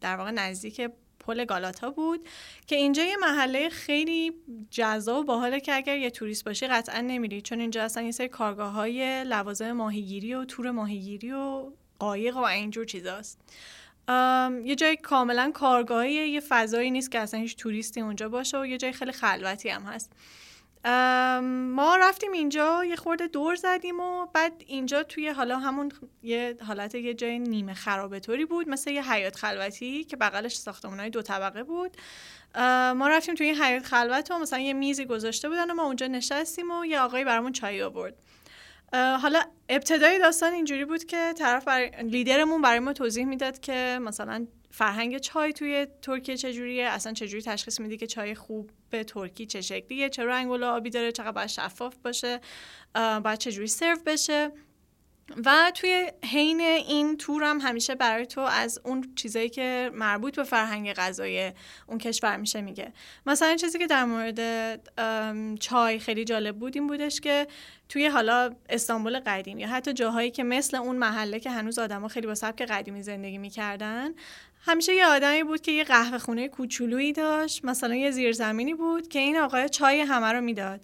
در 0.00 0.16
واقع 0.16 0.30
نزدیک 0.30 0.90
پل 1.28 1.44
گالاتا 1.44 1.90
بود 1.90 2.28
که 2.66 2.76
اینجا 2.76 3.02
یه 3.02 3.16
محله 3.16 3.68
خیلی 3.68 4.32
جذاب 4.70 5.18
و 5.18 5.24
باحاله 5.24 5.60
که 5.60 5.74
اگر 5.74 5.98
یه 5.98 6.10
توریست 6.10 6.44
باشی 6.44 6.66
قطعا 6.66 7.00
نمیری. 7.00 7.42
چون 7.42 7.60
اینجا 7.60 7.82
اصلا 7.82 8.02
یه 8.02 8.10
سری 8.10 8.28
کارگاه 8.28 8.72
های 8.72 9.24
لوازم 9.24 9.72
ماهیگیری 9.72 10.34
و 10.34 10.44
تور 10.44 10.70
ماهیگیری 10.70 11.32
و 11.32 11.70
قایق 11.98 12.36
و 12.36 12.42
اینجور 12.42 12.84
چیزاست. 12.84 13.40
یه 14.64 14.74
جای 14.74 14.96
کاملا 14.96 15.50
کارگاهی 15.54 16.12
یه 16.12 16.40
فضایی 16.40 16.90
نیست 16.90 17.10
که 17.10 17.18
اصلا 17.18 17.40
هیچ 17.40 17.56
توریستی 17.56 18.00
اونجا 18.00 18.28
باشه 18.28 18.60
و 18.60 18.66
یه 18.66 18.78
جای 18.78 18.92
خیلی 18.92 19.12
خلوتی 19.12 19.68
هم 19.68 19.82
هست. 19.82 20.12
ما 20.84 21.96
رفتیم 22.00 22.32
اینجا 22.32 22.84
یه 22.84 22.96
خورده 22.96 23.26
دور 23.26 23.54
زدیم 23.54 24.00
و 24.00 24.26
بعد 24.26 24.52
اینجا 24.66 25.02
توی 25.02 25.28
حالا 25.28 25.58
همون 25.58 25.92
یه 26.22 26.56
حالت 26.66 26.94
یه 26.94 27.14
جای 27.14 27.38
نیمه 27.38 27.74
خرابه 27.74 28.20
طوری 28.20 28.44
بود 28.44 28.68
مثل 28.68 28.90
یه 28.90 29.12
حیات 29.12 29.36
خلوتی 29.36 30.04
که 30.04 30.16
بغلش 30.16 30.56
ساختمانهای 30.56 31.10
دو 31.10 31.22
طبقه 31.22 31.62
بود. 31.62 31.96
ما 32.96 33.08
رفتیم 33.08 33.34
توی 33.34 33.46
این 33.46 33.62
حیات 33.62 33.84
خلوت 33.84 34.30
و 34.30 34.38
مثلا 34.38 34.58
یه 34.58 34.72
میزی 34.72 35.04
گذاشته 35.04 35.48
بودن 35.48 35.70
و 35.70 35.74
ما 35.74 35.82
اونجا 35.82 36.06
نشستیم 36.06 36.70
و 36.70 36.84
یه 36.84 37.00
آقایی 37.00 37.24
برامون 37.24 37.52
چای 37.52 37.82
آورد. 37.82 38.14
حالا 38.92 39.42
ابتدای 39.68 40.18
داستان 40.18 40.52
اینجوری 40.52 40.84
بود 40.84 41.04
که 41.04 41.34
طرف 41.38 41.64
بر... 41.64 41.80
لیدرمون 42.02 42.62
برای 42.62 42.78
ما 42.78 42.92
توضیح 42.92 43.24
می‌داد 43.24 43.60
که 43.60 43.98
مثلا 44.02 44.46
فرهنگ 44.70 45.18
چای 45.18 45.52
توی 45.52 45.86
ترکیه 46.02 46.36
چجوریه؟ 46.36 46.86
اصلا 46.86 47.12
چجوری 47.12 47.42
تشخیص 47.42 47.80
میدی 47.80 47.96
که 47.96 48.06
چای 48.06 48.34
خوب 48.34 48.70
به 48.90 49.04
ترکی 49.04 49.46
چه 49.46 49.60
شکلیه؟ 49.60 50.08
چه 50.08 50.24
رنگ 50.24 50.50
و 50.50 50.64
آبی 50.64 50.90
داره؟ 50.90 51.12
چقدر 51.12 51.32
باید 51.32 51.48
شفاف 51.48 51.96
باشه؟ 51.96 52.40
باید 52.94 53.38
چجوری 53.38 53.66
سرو 53.66 53.98
بشه؟ 54.06 54.52
و 55.44 55.72
توی 55.74 56.12
حین 56.24 56.60
این 56.60 57.16
تور 57.16 57.44
هم 57.44 57.60
همیشه 57.60 57.94
برای 57.94 58.26
تو 58.26 58.40
از 58.40 58.80
اون 58.84 59.12
چیزایی 59.16 59.48
که 59.48 59.90
مربوط 59.94 60.36
به 60.36 60.42
فرهنگ 60.42 60.92
غذای 60.92 61.52
اون 61.86 61.98
کشور 61.98 62.36
میشه 62.36 62.60
میگه. 62.60 62.92
مثلا 63.26 63.56
چیزی 63.56 63.78
که 63.78 63.86
در 63.86 64.04
مورد 64.04 64.40
چای 65.60 65.98
خیلی 65.98 66.24
جالب 66.24 66.56
بود 66.56 66.76
این 66.76 66.86
بودش 66.86 67.20
که 67.20 67.46
توی 67.88 68.06
حالا 68.06 68.56
استانبول 68.68 69.20
قدیم 69.20 69.58
یا 69.58 69.68
حتی 69.68 69.92
جاهایی 69.92 70.30
که 70.30 70.44
مثل 70.44 70.76
اون 70.76 70.96
محله 70.96 71.40
که 71.40 71.50
هنوز 71.50 71.78
آدما 71.78 72.08
خیلی 72.08 72.26
با 72.26 72.34
سبک 72.34 72.62
قدیمی 72.62 73.02
زندگی 73.02 73.38
می‌کردن 73.38 74.14
همیشه 74.68 74.94
یه 74.94 75.06
آدمی 75.06 75.42
بود 75.42 75.60
که 75.60 75.72
یه 75.72 75.84
قهوه 75.84 76.18
خونه 76.18 76.48
کوچولویی 76.48 77.12
داشت 77.12 77.64
مثلا 77.64 77.94
یه 77.94 78.10
زیرزمینی 78.10 78.74
بود 78.74 79.08
که 79.08 79.18
این 79.18 79.36
آقای 79.36 79.68
چای 79.68 80.00
همه 80.00 80.32
رو 80.32 80.40
می‌داد. 80.40 80.80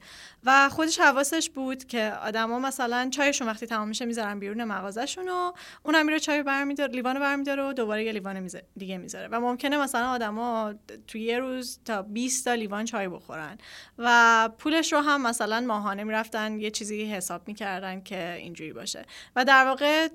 و 0.47 0.69
خودش 0.69 1.01
حواسش 1.01 1.51
بود 1.51 1.85
که 1.85 2.13
آدما 2.23 2.59
مثلا 2.59 3.09
چایشون 3.11 3.49
وقتی 3.49 3.67
تمام 3.67 3.89
میشه 3.89 4.05
می‌ذارن 4.05 4.39
بیرون 4.39 4.65
مغازهشون 4.65 5.29
و 5.29 5.53
اونم 5.83 6.07
میره 6.07 6.21
چای 6.21 6.43
برمیداره 6.43 6.93
لیوان 6.93 7.19
برمیداره 7.21 7.63
و 7.63 7.73
دوباره 7.73 8.05
یه 8.05 8.13
لیوان 8.13 8.51
دیگه 8.77 8.99
می‌ذاره. 8.99 9.29
و 9.29 9.41
ممکنه 9.41 9.79
مثلا 9.79 10.11
آدما 10.11 10.75
توی 11.07 11.21
یه 11.21 11.39
روز 11.39 11.79
تا 11.85 12.03
20 12.03 12.45
تا 12.45 12.55
لیوان 12.55 12.85
چای 12.85 13.09
بخورن. 13.09 13.59
و 13.99 14.51
پولش 14.59 14.93
رو 14.93 14.99
هم 14.99 15.23
مثلا 15.23 15.61
ماهانه 15.61 16.05
می‌رفتن 16.05 16.61
یه 16.61 16.71
چیزی 16.71 17.05
حساب 17.05 17.49
می‌کردن 17.49 18.01
که 18.01 18.33
اینجوری 18.33 18.73
باشه. 18.73 19.05
و 19.37 19.45
در 19.45 19.65
واقع 19.65 20.09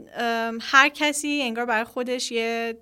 هر 0.61 0.89
کسی 0.89 1.41
انگار 1.43 1.65
برای 1.65 1.83
خودش 1.83 2.31
یه 2.31 2.77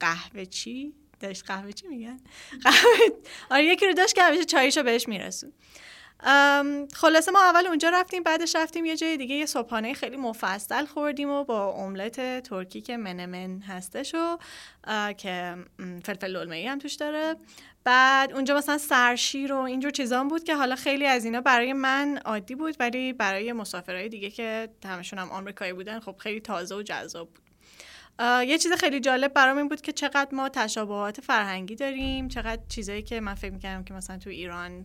قهوه 0.00 0.44
چی؟ 0.44 0.94
داشت 1.20 1.44
قهوه 1.46 1.72
چی 1.72 1.88
میگن؟ 1.88 2.20
قهوه. 2.62 3.16
آره 3.50 3.64
یکی 3.64 3.86
رو 3.86 3.92
داشت 3.92 4.14
که 4.14 4.22
همیشه 4.22 4.44
چایشو 4.44 4.82
بهش 4.82 5.08
میرسون. 5.08 5.52
خلاصه 6.94 7.30
ما 7.32 7.40
اول 7.42 7.66
اونجا 7.66 7.88
رفتیم 7.88 8.22
بعدش 8.22 8.56
رفتیم 8.56 8.84
یه 8.84 8.96
جای 8.96 9.16
دیگه 9.16 9.34
یه 9.34 9.46
صبحانه 9.46 9.94
خیلی 9.94 10.16
مفصل 10.16 10.86
خوردیم 10.86 11.30
و 11.30 11.44
با 11.44 11.72
املت 11.72 12.42
ترکی 12.42 12.80
که 12.80 12.96
منمن 12.96 13.60
هستش 13.60 14.14
و 14.14 14.38
که 15.12 15.56
فلفل 16.04 16.36
للمه 16.36 16.66
هم 16.70 16.78
توش 16.78 16.94
داره. 16.94 17.36
بعد 17.84 18.32
اونجا 18.32 18.56
مثلا 18.56 18.78
سرشیر 18.78 19.52
و 19.52 19.56
اینجور 19.56 19.90
چیزان 19.90 20.28
بود 20.28 20.44
که 20.44 20.54
حالا 20.54 20.76
خیلی 20.76 21.06
از 21.06 21.24
اینا 21.24 21.40
برای 21.40 21.72
من 21.72 22.18
عادی 22.24 22.54
بود 22.54 22.76
ولی 22.80 23.12
برای 23.12 23.52
مسافرهای 23.52 24.08
دیگه 24.08 24.30
که 24.30 24.68
همشون 24.84 25.18
هم 25.18 25.30
آمریکایی 25.30 25.72
بودن 25.72 26.00
خب 26.00 26.16
خیلی 26.18 26.40
تازه 26.40 26.74
و 26.74 26.82
جذاب 26.82 27.28
بود. 27.28 27.51
یه 28.20 28.58
چیز 28.58 28.72
خیلی 28.72 29.00
جالب 29.00 29.32
برام 29.32 29.56
این 29.56 29.68
بود 29.68 29.80
که 29.80 29.92
چقدر 29.92 30.28
ما 30.32 30.48
تشابهات 30.48 31.20
فرهنگی 31.20 31.74
داریم 31.74 32.28
چقدر 32.28 32.62
چیزایی 32.68 33.02
که 33.02 33.20
من 33.20 33.34
فکر 33.34 33.52
می‌کردم 33.52 33.84
که 33.84 33.94
مثلا 33.94 34.18
تو 34.18 34.30
ایران 34.30 34.84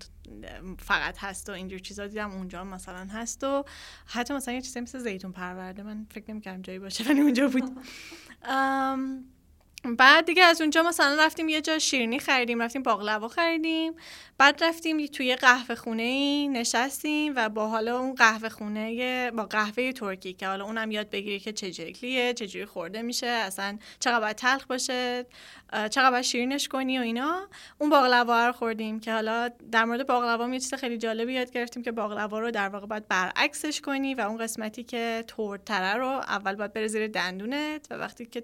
فقط 0.80 1.18
هست 1.18 1.50
و 1.50 1.52
اینجور 1.52 1.80
چیزا 1.80 2.08
دیدم 2.08 2.32
اونجا 2.32 2.63
مثلا 2.63 3.08
هست 3.12 3.44
و 3.44 3.66
حتی 4.06 4.34
مثلا 4.34 4.54
یه 4.54 4.62
چیزی 4.62 4.80
مثل 4.80 5.00
زیتون 5.00 5.32
پرورده 5.32 5.84
من 5.84 6.06
فکر 6.12 6.32
نمی‌کردم 6.32 6.62
جایی 6.62 6.80
باشه 6.80 7.04
ولی 7.04 7.22
اونجا 7.22 7.48
بود. 7.48 7.63
بعد 9.86 10.26
دیگه 10.26 10.44
از 10.44 10.62
اونجا 10.62 10.84
مثلا 10.84 11.18
رفتیم 11.20 11.50
یه 11.50 11.62
جا 11.62 11.80
شیرینی 11.80 12.20
خریدیم 12.20 12.62
رفتیم 12.62 12.84
باقلوا 12.84 13.28
خریدیم. 13.28 13.94
بعد 14.38 14.63
رفتیم 14.63 15.06
توی 15.06 15.36
قهوه 15.36 15.76
خونه 15.76 16.04
ای 16.04 16.48
نشستیم 16.48 17.34
و 17.36 17.50
با 17.50 17.68
حالا 17.68 18.00
اون 18.00 18.16
قهوه 18.16 18.50
خونه 18.50 19.32
با 19.32 19.46
قهوه 19.46 19.92
ترکی 19.92 20.34
که 20.34 20.48
حالا 20.48 20.66
اونم 20.66 20.92
یاد 20.92 21.10
بگیری 21.10 21.40
که 21.40 21.54
چه 21.54 21.72
شکلیه 21.72 22.34
چجوری 22.34 22.66
خورده 22.66 23.02
میشه 23.02 23.28
اصلا 23.28 23.78
چقدر 24.00 24.20
باید 24.20 24.36
تلخ 24.36 24.66
باشه 24.66 25.26
چقدر 25.72 26.12
باید 26.12 26.24
شیرینش 26.24 26.68
کنی 26.68 27.00
و 27.00 27.02
اینا. 27.02 27.48
اون 27.78 27.90
باقلوا 27.90 28.48
رو 28.48 28.52
خوردیم 28.52 29.00
که 29.00 29.13
حالا 29.13 29.50
در 29.72 29.86
مورد 29.86 30.08
باقلوا 30.08 30.54
یه 30.54 30.60
چیز 30.60 30.74
خیلی 30.74 30.98
جالبی 30.98 31.34
یاد 31.34 31.52
گرفتیم 31.52 31.84
که 31.84 31.92
باقلوا 31.92 32.40
رو 32.40 32.52
در 32.52 32.70
واقع 32.70 32.86
باید 32.86 33.08
برعکسش 33.08 33.82
کنی 33.82 34.16
و 34.16 34.22
اون 34.22 34.38
قسمتی 34.38 34.84
که 34.84 35.24
ترتره 35.28 35.94
رو 35.94 36.08
اول 36.08 36.56
باید 36.56 36.74
بره 36.74 36.88
زیر 36.88 37.08
دندونت 37.08 37.88
و 37.90 37.94
وقتی 37.94 38.26
که 38.26 38.44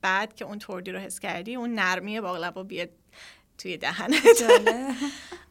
بعد 0.00 0.34
که 0.34 0.44
اون 0.44 0.58
تردی 0.58 0.92
رو 0.92 0.98
حس 0.98 1.20
کردی 1.20 1.54
اون 1.54 1.74
نرمی 1.74 2.20
باقلوا 2.20 2.62
بیاد 2.62 2.88
توی 3.58 3.76
دهنت. 3.76 4.22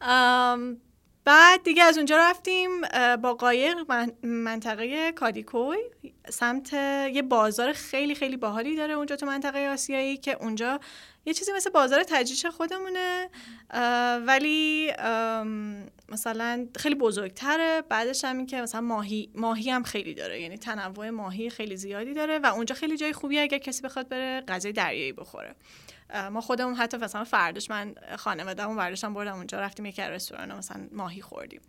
بعد 1.26 1.62
دیگه 1.62 1.82
از 1.82 1.96
اونجا 1.96 2.16
رفتیم 2.16 2.70
با 3.22 3.34
قایق 3.34 3.76
منطقه 4.22 5.12
کادیکوی 5.12 5.78
سمت 6.28 6.72
یه 6.72 7.22
بازار 7.22 7.72
خیلی 7.72 8.14
خیلی 8.14 8.36
باحالی 8.36 8.76
داره 8.76 8.94
اونجا 8.94 9.16
تو 9.16 9.26
منطقه 9.26 9.68
آسیایی 9.68 10.16
که 10.16 10.36
اونجا 10.40 10.80
یه 11.24 11.34
چیزی 11.34 11.52
مثل 11.52 11.70
بازار 11.70 12.02
تجریش 12.02 12.46
خودمونه. 12.46 13.30
ولی 14.26 14.92
مثلا 16.08 16.66
خیلی 16.76 16.94
بزرگتره. 16.94 17.82
بعدش 17.88 18.24
هم 18.24 18.46
که 18.46 18.60
مثلا 18.60 18.80
ماهی 18.80 19.30
ماهی 19.34 19.70
هم 19.70 19.82
خیلی 19.82 20.14
داره. 20.14 20.40
یعنی 20.40 20.58
تنوع 20.58 21.10
ماهی 21.10 21.50
خیلی 21.50 21.76
زیادی 21.76 22.14
داره 22.14 22.38
و 22.38 22.46
اونجا 22.46 22.74
خیلی 22.74 22.96
جای 22.96 23.12
خوبی 23.12 23.38
اگر 23.38 23.58
کسی 23.58 23.82
بخواد 23.82 24.08
بره 24.08 24.40
غذای 24.48 24.72
دریایی 24.72 25.12
بخوره. 25.12 25.54
ما 26.32 26.40
خودمون 26.40 26.74
حتی 26.74 26.96
مثلا 26.96 27.24
فرداش 27.24 27.70
من 27.70 27.94
خانواده‌مون 28.16 28.76
برداشتم 28.76 29.14
بردم 29.14 29.36
اونجا 29.36 29.60
رفتیم 29.60 29.86
یکی 29.86 30.02
رستوران 30.02 30.56
مثلا 30.56 30.88
ماهی 30.92 31.22
خوردیم. 31.22 31.60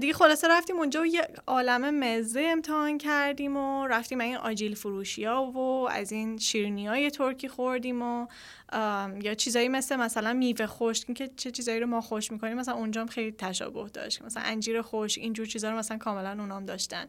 دیگه 0.00 0.12
خلاصه 0.12 0.48
رفتیم 0.48 0.76
اونجا 0.76 1.00
و 1.00 1.06
یه 1.06 1.28
عالم 1.46 1.98
مزه 2.04 2.40
امتحان 2.40 2.98
کردیم 2.98 3.56
و 3.56 3.86
رفتیم 3.86 4.20
این 4.20 4.36
آجیل 4.36 4.74
فروشی 4.74 5.24
ها 5.24 5.44
و 5.46 5.88
از 5.90 6.12
این 6.12 6.38
شیرنی 6.38 6.86
های 6.86 7.10
ترکی 7.10 7.48
خوردیم 7.48 8.02
و 8.02 8.26
یا 9.22 9.34
چیزایی 9.34 9.68
مثل 9.68 9.96
مثلا 9.96 10.32
میوه 10.32 10.66
خشک 10.66 11.12
که 11.12 11.30
چه 11.36 11.50
چیزایی 11.50 11.80
رو 11.80 11.86
ما 11.86 12.00
خوش 12.00 12.32
می‌کنیم 12.32 12.56
مثلا 12.56 12.74
اونجا 12.74 13.00
هم 13.00 13.06
خیلی 13.06 13.32
تشابه 13.32 13.88
داشت. 13.88 14.22
مثلا 14.22 14.42
انجیر 14.42 14.82
خوش 14.82 15.18
اینجور 15.18 15.46
چیزا 15.46 15.70
رو 15.70 15.76
مثلا 15.76 15.98
کاملا 15.98 16.30
اونام 16.30 16.64
داشتن. 16.64 17.06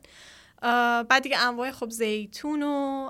بعد 0.62 1.20
دیگه 1.20 1.38
انواع 1.38 1.72
خب 1.72 1.90
زیتون 1.90 2.64
و 2.64 3.10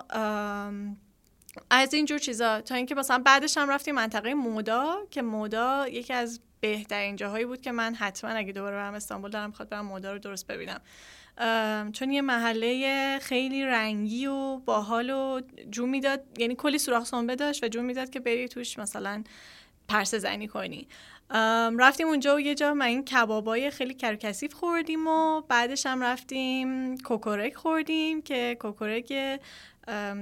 از 1.69 1.93
اینجور 1.93 2.17
چیزا 2.17 2.61
تا 2.61 2.75
اینکه 2.75 2.95
مثلا 2.95 3.21
بعدش 3.25 3.57
هم 3.57 3.69
رفتیم 3.69 3.95
منطقه 3.95 4.33
مودا 4.33 4.97
که 5.11 5.21
مودا 5.21 5.87
یکی 5.87 6.13
از 6.13 6.39
بهترین 6.59 7.15
جاهایی 7.15 7.45
بود 7.45 7.61
که 7.61 7.71
من 7.71 7.95
حتما 7.95 8.31
اگه 8.31 8.51
دوباره 8.51 8.75
برم 8.75 8.93
استانبول 8.93 9.31
دلم 9.31 9.51
بخواد 9.51 9.69
برم 9.69 9.85
مودا 9.85 10.13
رو 10.13 10.19
درست 10.19 10.47
ببینم. 10.47 10.81
چون 11.91 12.11
یه 12.11 12.21
محله 12.21 13.19
خیلی 13.21 13.65
رنگی 13.65 14.25
و 14.25 14.57
باحال 14.57 15.09
و 15.09 15.41
جون 15.71 15.89
می‌داد 15.89 16.23
یعنی 16.37 16.55
کلی 16.55 16.77
سوراخ 16.77 17.05
سنبه 17.05 17.35
داشت 17.35 17.63
و 17.63 17.67
جون 17.67 17.85
می‌داد 17.85 18.09
که 18.09 18.19
بری 18.19 18.47
توش 18.47 18.79
مثلا 18.79 19.23
پرسه 19.87 20.19
زنی 20.19 20.47
کنی. 20.47 20.87
رفتیم 21.79 22.07
اونجا 22.07 22.35
و 22.35 22.39
یه 22.39 22.55
جا 22.55 22.73
ما 22.73 22.83
این 22.83 23.05
کبابای 23.05 23.71
خیلی 23.71 23.93
کثیف 23.93 24.53
خوردیم 24.53 25.07
و 25.07 25.41
بعدش 25.41 25.85
هم 25.85 26.03
رفتیم 26.03 26.97
کوکورک 26.97 27.55
خوردیم 27.55 28.21
که 28.21 28.57
کوکورک 28.61 29.39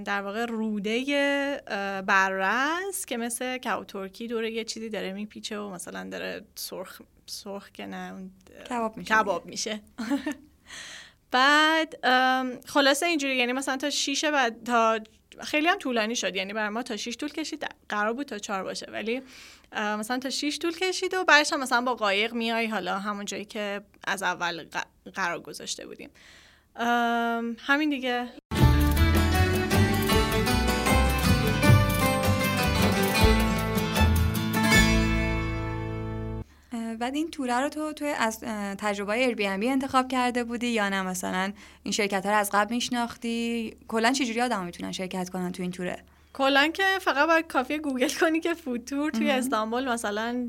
در 0.06 0.22
واقع 0.22 0.46
روده 0.46 1.62
بررس 2.08 3.06
که 3.06 3.18
مثل 3.18 3.58
کباب 3.58 3.86
ترکی 3.86 4.28
دوره 4.28 4.52
یه 4.52 4.64
چیزی 4.64 4.90
داره 4.90 5.14
میپیچه 5.14 5.60
و 5.60 5.70
مثلا 5.70 6.10
داره 6.10 6.46
سرخ 6.56 7.02
سرخ 7.26 7.72
که 7.72 7.86
نه 7.86 8.30
کباب 8.70 8.98
میشه 8.98 9.14
کباب 9.14 9.46
میشه. 9.46 9.82
بعد 11.32 11.96
خلاصه 12.66 13.06
اینجوری 13.06 13.36
یعنی 13.36 13.54
مثلا 13.54 13.78
تا 13.78 13.90
شیشه 13.90 14.30
و 14.30 14.50
تا 14.66 15.00
خیلی 15.44 15.68
هم 15.68 15.78
طولانی 15.78 16.16
شد 16.16 16.36
یعنی 16.36 16.54
برای 16.54 16.70
ما 16.70 16.84
تا 16.84 16.98
شیش 16.98 17.18
طول 17.18 17.30
کشید 17.30 17.66
قرار 17.90 18.14
بود 18.14 18.28
تا 18.28 18.38
چهار 18.38 18.64
باشه. 18.64 18.88
ولی 18.92 19.22
مثلا 19.74 20.20
تا 20.20 20.30
شیش 20.30 20.60
طول 20.60 20.78
کشید 20.78 21.14
و 21.14 21.24
بعدش 21.24 21.54
هم 21.54 21.60
مثلا 21.60 21.82
با 21.82 21.96
قایق 21.96 22.34
میای 22.34 22.68
حالا 22.68 23.00
همون 23.00 23.26
جایی 23.26 23.46
که 23.46 23.82
از 24.08 24.24
اول 24.24 24.66
قرار 25.14 25.40
گذاشته 25.40 25.88
بودیم. 25.88 26.10
همین 27.58 27.90
دیگه. 27.90 28.30
بعد 36.98 37.16
این 37.16 37.32
توره 37.32 37.60
رو 37.60 37.70
تو 37.70 37.94
توی 37.94 38.08
از 38.08 38.40
تجربه 38.78 39.14
ایر 39.14 39.48
انتخاب 39.48 40.08
کرده 40.08 40.44
بودی 40.44 40.68
یا 40.68 40.90
نه؟ 40.90 41.02
مثلا 41.02 41.54
این 41.84 41.92
شرکت 41.92 42.26
ها 42.26 42.32
رو 42.32 42.38
از 42.38 42.50
قبل 42.54 42.76
میشناختی؟ 42.76 43.78
کلا 43.88 44.12
چجوری 44.12 44.42
آدم 44.42 44.66
می‌تونن 44.66 44.92
شرکت 44.92 45.30
کنن 45.30 45.52
تو 45.52 45.62
این 45.62 45.72
توره؟ 45.72 46.04
کلا 46.34 46.68
که 46.68 46.84
فقط 47.02 47.28
باید 47.28 47.48
کافی 47.48 47.78
گوگل 47.78 48.10
کنی 48.20 48.40
که 48.40 48.54
food 48.54 48.86
tour 48.86 49.12
توی 49.12 49.32
استانبول 49.32 49.90
مثلا 49.90 50.48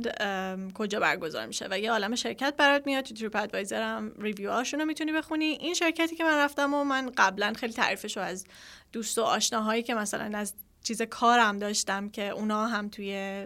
کجا 0.75 1.01
برگزار 1.01 1.47
میشه 1.47 1.69
و 1.71 1.79
یه 1.79 1.91
عالم 1.91 2.15
شرکت 2.15 2.55
برات 2.57 2.87
میاد. 2.87 3.05
تو 3.05 3.15
TripAdvisor 3.15 3.83
هم 3.83 4.13
review 4.19 4.51
هاشون 4.51 4.81
رو 4.81 4.87
می‌تونی 4.87 5.13
بخونی. 5.13 5.45
این 5.45 5.75
شرکتی 5.75 6.17
که 6.17 6.25
من 6.25 6.39
رفتم 6.39 6.75
و 6.75 6.85
من 6.85 7.11
قبلا 7.17 7.53
خیلی 7.53 7.73
تعریفش 7.73 8.17
رو 8.17 8.23
از 8.23 8.47
دوست 8.93 9.19
و 9.19 9.23
آشناهایی 9.23 9.83
که 9.83 9.95
مثلا 9.95 10.39
از 10.39 10.55
چیز 10.89 11.03
کارم 11.03 11.59
داشتم 11.59 12.09
که 12.09 12.29
اونا 12.29 12.67
هم 12.67 12.89
توی 12.89 13.45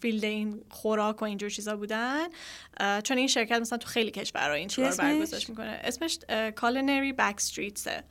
field 0.00 0.24
این 0.24 0.64
خوراک 0.70 1.22
و 1.22 1.24
اینجور 1.24 1.50
چیزا 1.50 1.76
بودن. 1.76 2.28
چون 3.04 3.18
این 3.18 3.26
شرکت 3.26 3.60
مثلا 3.60 3.78
تو 3.78 3.88
خیلی 3.88 4.10
کشورها 4.10 4.54
این 4.54 4.68
رو 4.76 4.96
برگزارش 4.98 5.48
می‌کنه. 5.48 5.80
اسمش 5.84 6.18
Culinary 6.56 7.12
Backstreets 7.12 7.34
ه 7.36 8.04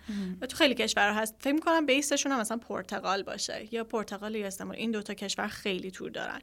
تو 0.50 0.58
خیلی 0.58 0.76
کشورها 0.76 1.22
هست. 1.22 1.36
فکر 1.40 1.54
می‌کنم 1.54 1.86
base 1.86 2.09
شون 2.09 2.32
هم 2.32 2.40
مثلا 2.40 2.58
پرتغال 2.58 3.24
باشه 3.24 3.68
یا 3.72 3.84
پرتغال 3.84 4.36
یا 4.36 4.48
استانبول. 4.48 4.78
این 4.78 4.92
دوتا 4.92 5.14
کشور 5.14 5.48
خیلی 5.48 5.92
تور 5.92 6.10
دارن. 6.10 6.42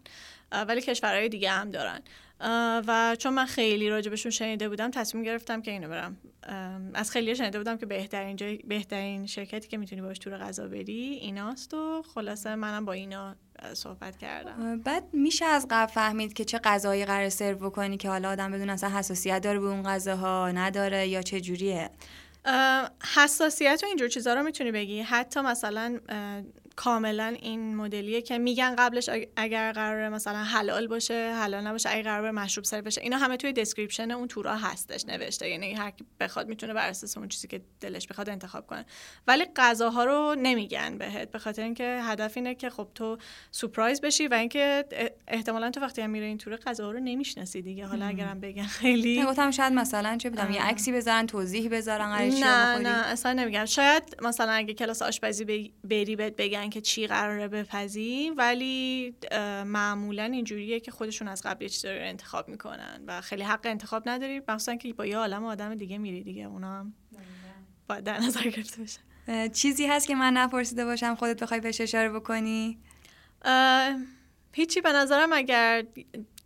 ولی 0.52 0.80
کشورهای 0.80 1.28
دیگه 1.28 1.50
هم 1.50 1.70
دارن. 1.70 2.00
و 2.86 3.16
چون 3.18 3.34
من 3.34 3.46
خیلی 3.46 3.88
راجبشون 3.88 4.30
شنیده 4.30 4.68
بودم 4.68 4.90
تصمیم 4.90 5.24
گرفتم 5.24 5.62
که 5.62 5.70
اینو 5.70 5.88
برم. 5.88 6.16
از 6.94 7.10
خیلی 7.10 7.36
شنیده 7.36 7.58
بودم 7.58 7.76
که 7.76 7.86
بهترین 7.86 8.36
جای 8.36 8.56
بهترین 8.56 9.26
شرکتی 9.26 9.68
که 9.68 9.76
می‌تونی 9.76 10.02
باش 10.02 10.18
تور 10.18 10.38
غذا 10.38 10.68
بری 10.68 11.18
ایناست 11.22 11.74
و 11.74 12.02
خلاصه 12.14 12.54
منم 12.54 12.84
با 12.84 12.92
اینا 12.92 13.36
صحبت 13.74 14.18
کردم. 14.18 14.80
بعد 14.80 15.04
میشه 15.12 15.44
از 15.44 15.66
قبل 15.70 15.92
فهمید 15.92 16.32
که 16.32 16.44
چه 16.44 16.58
غذایی 16.58 17.04
قرار 17.04 17.28
سرو 17.28 17.56
بکنی 17.56 17.96
که 17.96 18.08
حالا 18.08 18.30
آدم 18.30 18.50
بدون 18.50 18.70
اصلا 18.70 18.90
حساسیت 18.90 19.42
داره 19.42 19.58
به 19.58 19.66
اون 19.66 19.82
غذاها 19.82 20.50
نداره 20.50 21.08
یا 21.08 21.22
چه 21.22 21.40
جوریه؟ 21.40 21.90
حساسیت 23.16 23.80
و 23.82 23.86
اینجور 23.86 24.08
چیزا 24.08 24.34
رو 24.34 24.42
می‌تونی 24.42 24.72
بگی. 24.72 25.00
حتی 25.00 25.40
مثلا 25.40 25.98
کاملا 26.78 27.36
این 27.42 27.76
مدلیه 27.76 28.22
که 28.22 28.38
میگن 28.38 28.74
قبلش 28.78 29.10
اگ- 29.10 29.28
اگر 29.36 29.72
قرار 29.72 30.08
مثلا 30.08 30.42
حلال 30.44 30.86
باشه 30.86 31.34
حلال 31.34 31.66
نباشه 31.66 31.90
اگر 31.90 32.02
قرار 32.02 32.30
مشروب 32.30 32.64
سرو 32.64 32.82
بشه 32.82 33.00
اینا 33.00 33.16
همه 33.16 33.36
توی 33.36 33.52
description 33.52 34.10
اون 34.10 34.28
تورا 34.28 34.56
هستش 34.56 35.04
نوشته. 35.04 35.48
یعنی 35.48 35.74
هر 35.74 35.90
کی 35.90 36.04
بخواد 36.20 36.48
می‌تونه 36.48 36.72
بر 36.72 36.88
اساس 36.88 37.16
اون 37.16 37.28
چیزی 37.28 37.48
که 37.48 37.60
دلش 37.80 38.06
بخواد 38.06 38.30
انتخاب 38.30 38.66
کنه. 38.66 38.84
ولی 39.26 39.44
غذاها 39.56 40.04
رو 40.04 40.34
نمیگن 40.38 40.98
بهت 40.98 41.30
به 41.30 41.38
خاطر 41.38 41.62
اینکه 41.62 42.00
هدف 42.02 42.36
اینه 42.36 42.54
که 42.54 42.70
خب 42.70 42.88
تو 42.94 43.18
سورپرایز 43.50 44.00
بشی 44.00 44.28
و 44.28 44.34
اینکه 44.34 44.84
احتمالا 45.28 45.70
تو 45.70 45.80
وقتی 45.80 46.02
هم 46.02 46.10
میره 46.10 46.26
این 46.26 46.38
تور 46.38 46.56
غذاها 46.56 46.90
رو 46.90 47.00
نمی‌شناسی 47.00 47.62
دیگه. 47.62 47.86
حالا 47.86 48.06
اگرم 48.06 48.40
بگن 48.40 48.66
خیلی. 48.66 49.24
گفتم 49.24 49.50
شاید 49.50 49.72
مثلا 49.72 50.16
چه 50.16 50.30
بدم 50.30 50.50
یه. 50.52 50.62
عکسی 50.62 50.92
بذارن 50.92 51.26
توضیح 51.26 51.68
بذارن 51.70 52.08
نه 52.12 52.78
نه 52.78 52.88
اصلا 52.88 53.32
نمیگم. 53.32 53.64
شاید 53.64 54.16
مثلا 54.22 54.52
اگه 54.52 54.74
کلاس 54.74 55.02
آشپزی 55.02 55.72
بری 55.84 56.16
بهت 56.16 56.36
بگن 56.36 56.67
که 56.70 56.80
چی 56.80 57.06
قراره 57.06 57.48
بپزی 57.48 58.32
ولی 58.36 59.14
معمولا 59.66 60.22
اینجوریه 60.22 60.80
که 60.80 60.90
خودشون 60.90 61.28
از 61.28 61.42
قبل 61.42 61.62
یه 61.62 61.68
چیزی 61.68 61.88
رو 61.88 61.94
انتخاب 61.98 62.48
می‌کنن 62.48 63.04
و 63.06 63.20
خیلی 63.20 63.42
حق 63.42 63.60
انتخاب 63.64 64.08
نداری 64.08 64.40
مخصوصا 64.48 64.74
که 64.74 64.92
با 64.92 65.06
یه 65.06 65.16
عالم 65.16 65.44
آدم 65.44 65.74
دیگه 65.74 65.98
میری 65.98 66.22
دیگه 66.22 66.44
اونا 66.44 66.78
هم 66.78 66.92
باید 67.88 68.04
در 68.04 68.18
نظر 68.18 68.42
گرفته 68.42 68.82
اه، 69.28 69.48
چیزی 69.48 69.86
هست 69.86 70.06
که 70.06 70.14
من 70.14 70.32
نپرسیده 70.32 70.84
باشم 70.84 71.14
خودت 71.14 71.42
بخوای 71.42 71.60
بهش 71.60 71.80
اشاره 71.80 72.10
بکنی؟ 72.10 72.78
هیچی 74.52 74.80
به 74.80 74.92
نظرم 74.92 75.32
اگر 75.32 75.84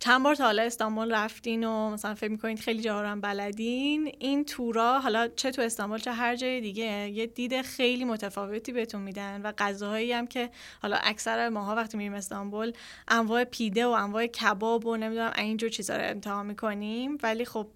چند 0.03 0.23
بار 0.23 0.35
تا 0.35 0.43
حالا 0.43 0.63
استانبول 0.63 1.15
رفتین 1.15 1.63
و 1.63 1.89
مثلا 1.89 2.15
فکر 2.15 2.31
می‌کنید 2.31 2.59
خیلی 2.59 2.89
رو 2.89 2.95
هم 2.95 3.21
بلدین 3.21 4.11
این 4.19 4.45
تورا 4.45 4.99
حالا 4.99 5.27
چه 5.27 5.51
تو 5.51 5.61
استانبول 5.61 5.99
چه 5.99 6.11
هر 6.11 6.35
جای 6.35 6.61
دیگه 6.61 7.09
یه 7.09 7.25
دید 7.25 7.61
خیلی 7.61 8.05
متفاوتی 8.05 8.71
بهتون 8.71 9.01
میدن 9.01 9.41
و 9.41 9.51
غذاهایی 9.57 10.11
هم 10.11 10.27
که 10.27 10.49
حالا 10.81 10.97
اکثر 11.03 11.49
ماها 11.49 11.75
وقتی 11.75 11.97
میریم 11.97 12.13
استانبول 12.13 12.73
انواع 13.07 13.43
پیده 13.43 13.85
و 13.85 13.89
انواع 13.89 14.27
کباب 14.27 14.85
و 14.85 14.97
نمی‌دونم 14.97 15.33
اینجور 15.37 15.69
چیزا 15.69 15.97
رو 15.97 16.03
امتحان 16.03 16.45
می‌کنیم. 16.45 17.17
ولی 17.23 17.45
خب 17.45 17.67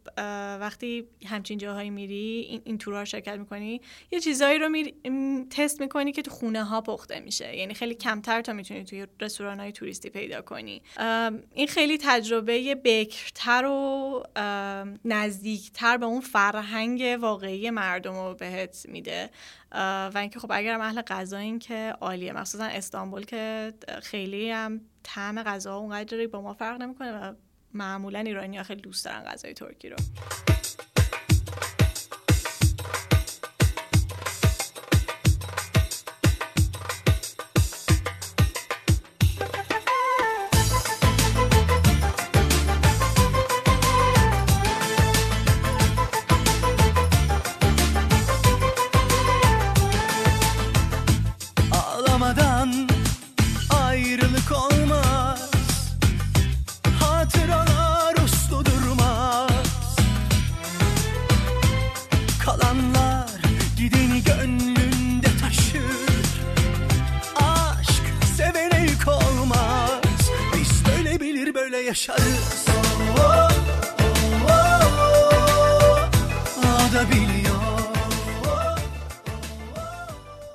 وقتی 0.59 1.07
همچین 1.25 1.57
جاهایی 1.57 1.89
میری 1.89 2.47
این, 2.49 2.61
این 2.63 2.77
تورا 2.77 2.99
رو 2.99 3.05
شرکت 3.05 3.37
می‌کنی 3.37 3.81
یه 4.11 4.19
چیزایی 4.19 4.59
رو 4.59 4.69
میری 4.69 4.93
م، 5.05 5.43
تست 5.49 5.81
می‌کنی 5.81 6.11
که 6.11 6.21
تو 6.21 6.31
خونه 6.31 6.63
ها 6.63 6.81
پخته 6.81 7.19
میشه. 7.19 7.57
یعنی 7.57 7.73
خیلی 7.73 7.95
کمتر 7.95 8.41
تا 8.41 8.53
می‌تونی 8.53 8.83
توی 8.83 9.07
رستوران 9.19 9.59
های 9.59 9.71
توریستی 9.71 10.09
پیدا 10.09 10.41
کنی. 10.41 10.81
این 11.53 11.67
خیلی 11.67 11.97
تجربه 12.17 12.75
بکرتر 12.75 13.65
و 13.65 14.23
نزدیکتر 15.05 15.97
به 15.97 16.05
اون 16.05 16.21
فرهنگ 16.21 17.17
واقعی 17.21 17.69
مردم 17.69 18.13
رو 18.13 18.33
بهت 18.33 18.85
میده. 18.89 19.29
و 19.71 20.13
اینکه 20.15 20.39
خب 20.39 20.51
اگر 20.51 20.81
اهل 20.81 21.01
غذایین 21.01 21.59
که 21.59 21.93
عالیه. 22.01 22.33
مخصوصا 22.33 22.63
استانبول 22.63 23.25
که 23.25 23.73
خیلی 24.03 24.51
هم 24.51 24.81
طعم 25.03 25.43
غذاها 25.43 25.77
اونقدری 25.77 26.27
با 26.27 26.41
ما 26.41 26.53
فرق 26.53 26.81
نمی‌کنه 26.81 27.11
و 27.11 27.33
معمولا 27.73 28.19
ایرانی 28.19 28.57
ها 28.57 28.63
خیلی 28.63 28.81
دوست 28.81 29.05
دارن 29.05 29.23
غذای 29.23 29.53
ترکی 29.53 29.89
رو. 29.89 29.97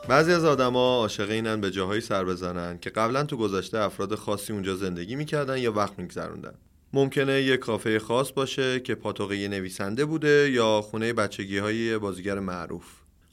بعضی 0.08 0.32
از 0.32 0.44
آدما 0.44 0.96
عاشق 0.96 1.30
اینن 1.30 1.60
به 1.60 1.70
جاهایی 1.70 2.00
سر 2.00 2.24
بزنن 2.24 2.78
که 2.78 2.90
قبلا 2.90 3.24
تو 3.24 3.36
گذشته 3.36 3.78
افراد 3.78 4.14
خاصی 4.14 4.52
اونجا 4.52 4.76
زندگی 4.76 5.16
می‌کردن 5.16 5.58
یا 5.58 5.72
وقت 5.72 5.98
میگذروندن. 5.98 6.54
ممکنه 6.92 7.42
یه 7.42 7.56
کافه 7.56 7.98
خاص 7.98 8.32
باشه 8.32 8.80
که 8.80 8.94
پاتوق 8.94 9.32
یه 9.32 9.48
نویسنده 9.48 10.04
بوده 10.04 10.50
یا 10.50 10.80
خونه 10.80 11.12
بچگی 11.12 11.58
های 11.58 11.98
بازیگر 11.98 12.38
معروف. 12.38 12.84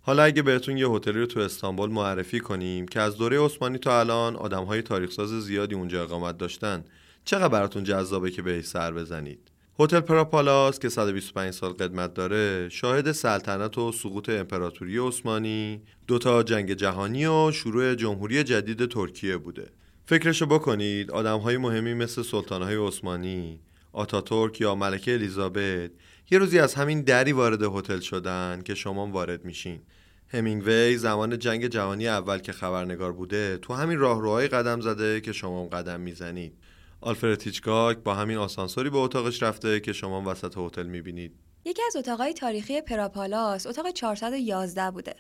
حالا 0.02 0.24
اگه 0.24 0.42
بهتون 0.42 0.78
یه 0.78 0.88
هتلی 0.88 1.20
رو 1.20 1.26
تو 1.26 1.40
استانبول 1.40 1.90
معرفی 1.90 2.40
کنیم 2.40 2.88
که 2.88 3.00
از 3.00 3.18
دوره 3.18 3.46
عثمانی 3.46 3.78
تا 3.78 4.00
الان 4.00 4.36
آدمهای 4.36 4.82
تاریخساز 4.82 5.30
زیادی 5.30 5.76
اونجا 5.76 6.04
اقامت 6.04 6.38
داشتن 6.38 6.84
چقدر 7.26 7.48
براتون 7.48 7.84
جذابه 7.84 8.32
که 8.32 8.42
بهش 8.42 8.66
سر 8.66 8.92
بزنید؟ 8.92 9.40
هتل 9.82 10.00
پراپالاس 10.00 10.80
که 10.80 10.90
125 10.90 11.54
سال 11.54 11.74
قدمت 11.74 12.14
داره 12.14 12.70
شاهد 12.70 13.12
سلطنت 13.12 13.78
و 13.78 13.92
سقوط 13.92 14.30
امپراتوری 14.30 14.98
عثمانی 14.98 15.82
دوتا 16.08 16.44
جنگ 16.44 16.74
جهانی 16.74 17.26
و 17.26 17.52
شروع 17.52 17.96
جمهوری 17.96 18.44
جدید 18.44 18.86
ترکیه 18.86 19.38
بوده. 19.38 19.70
فکرشو 20.06 20.46
بکنید 20.46 21.12
آدم 21.12 21.38
های 21.40 21.58
مهمی 21.58 21.94
مثل 21.94 22.22
سلطان 22.22 22.62
های 22.62 22.76
عثمانی 22.76 23.60
آتاتورک 23.92 24.62
یا 24.62 24.76
ملکه 24.76 25.14
الیزابت 25.14 25.92
یه 26.32 26.38
روزی 26.38 26.60
از 26.60 26.76
همین 26.76 27.02
دری 27.02 27.32
وارد 27.32 27.64
هتل 27.64 28.00
شدن 28.00 28.62
که 28.66 28.76
شما 28.76 29.08
وارد 29.08 29.46
میشین. 29.46 29.80
همینگوی 30.28 30.98
زمان 30.98 31.40
جنگ 31.40 31.68
جهانی 31.68 32.08
اول 32.08 32.38
که 32.38 32.52
خبرنگار 32.52 33.12
بوده 33.12 33.58
تو 33.58 33.74
همین 33.74 34.00
راهروهای 34.00 34.48
قدم 34.48 34.82
زده 34.82 35.22
که 35.22 35.34
شما 35.34 35.68
قدم 35.68 36.00
می‌زنید. 36.00 36.54
آلفرد 37.02 37.44
هیچکاک 37.44 37.98
با 37.98 38.16
همین 38.16 38.38
آسانسوری 38.38 38.90
به 38.90 38.98
اتاقش 38.98 39.44
رفته 39.44 39.80
که 39.80 39.94
شما 39.94 40.32
وسط 40.32 40.54
هتل 40.58 40.88
می‌بینید 40.88 41.32
یکی 41.66 41.82
از 41.88 41.96
اتاقای 41.96 42.34
تاریخی 42.34 42.82
پراپالاس 42.82 43.68
اتاق 43.68 43.92
411 43.92 44.92
بوده. 44.92 45.16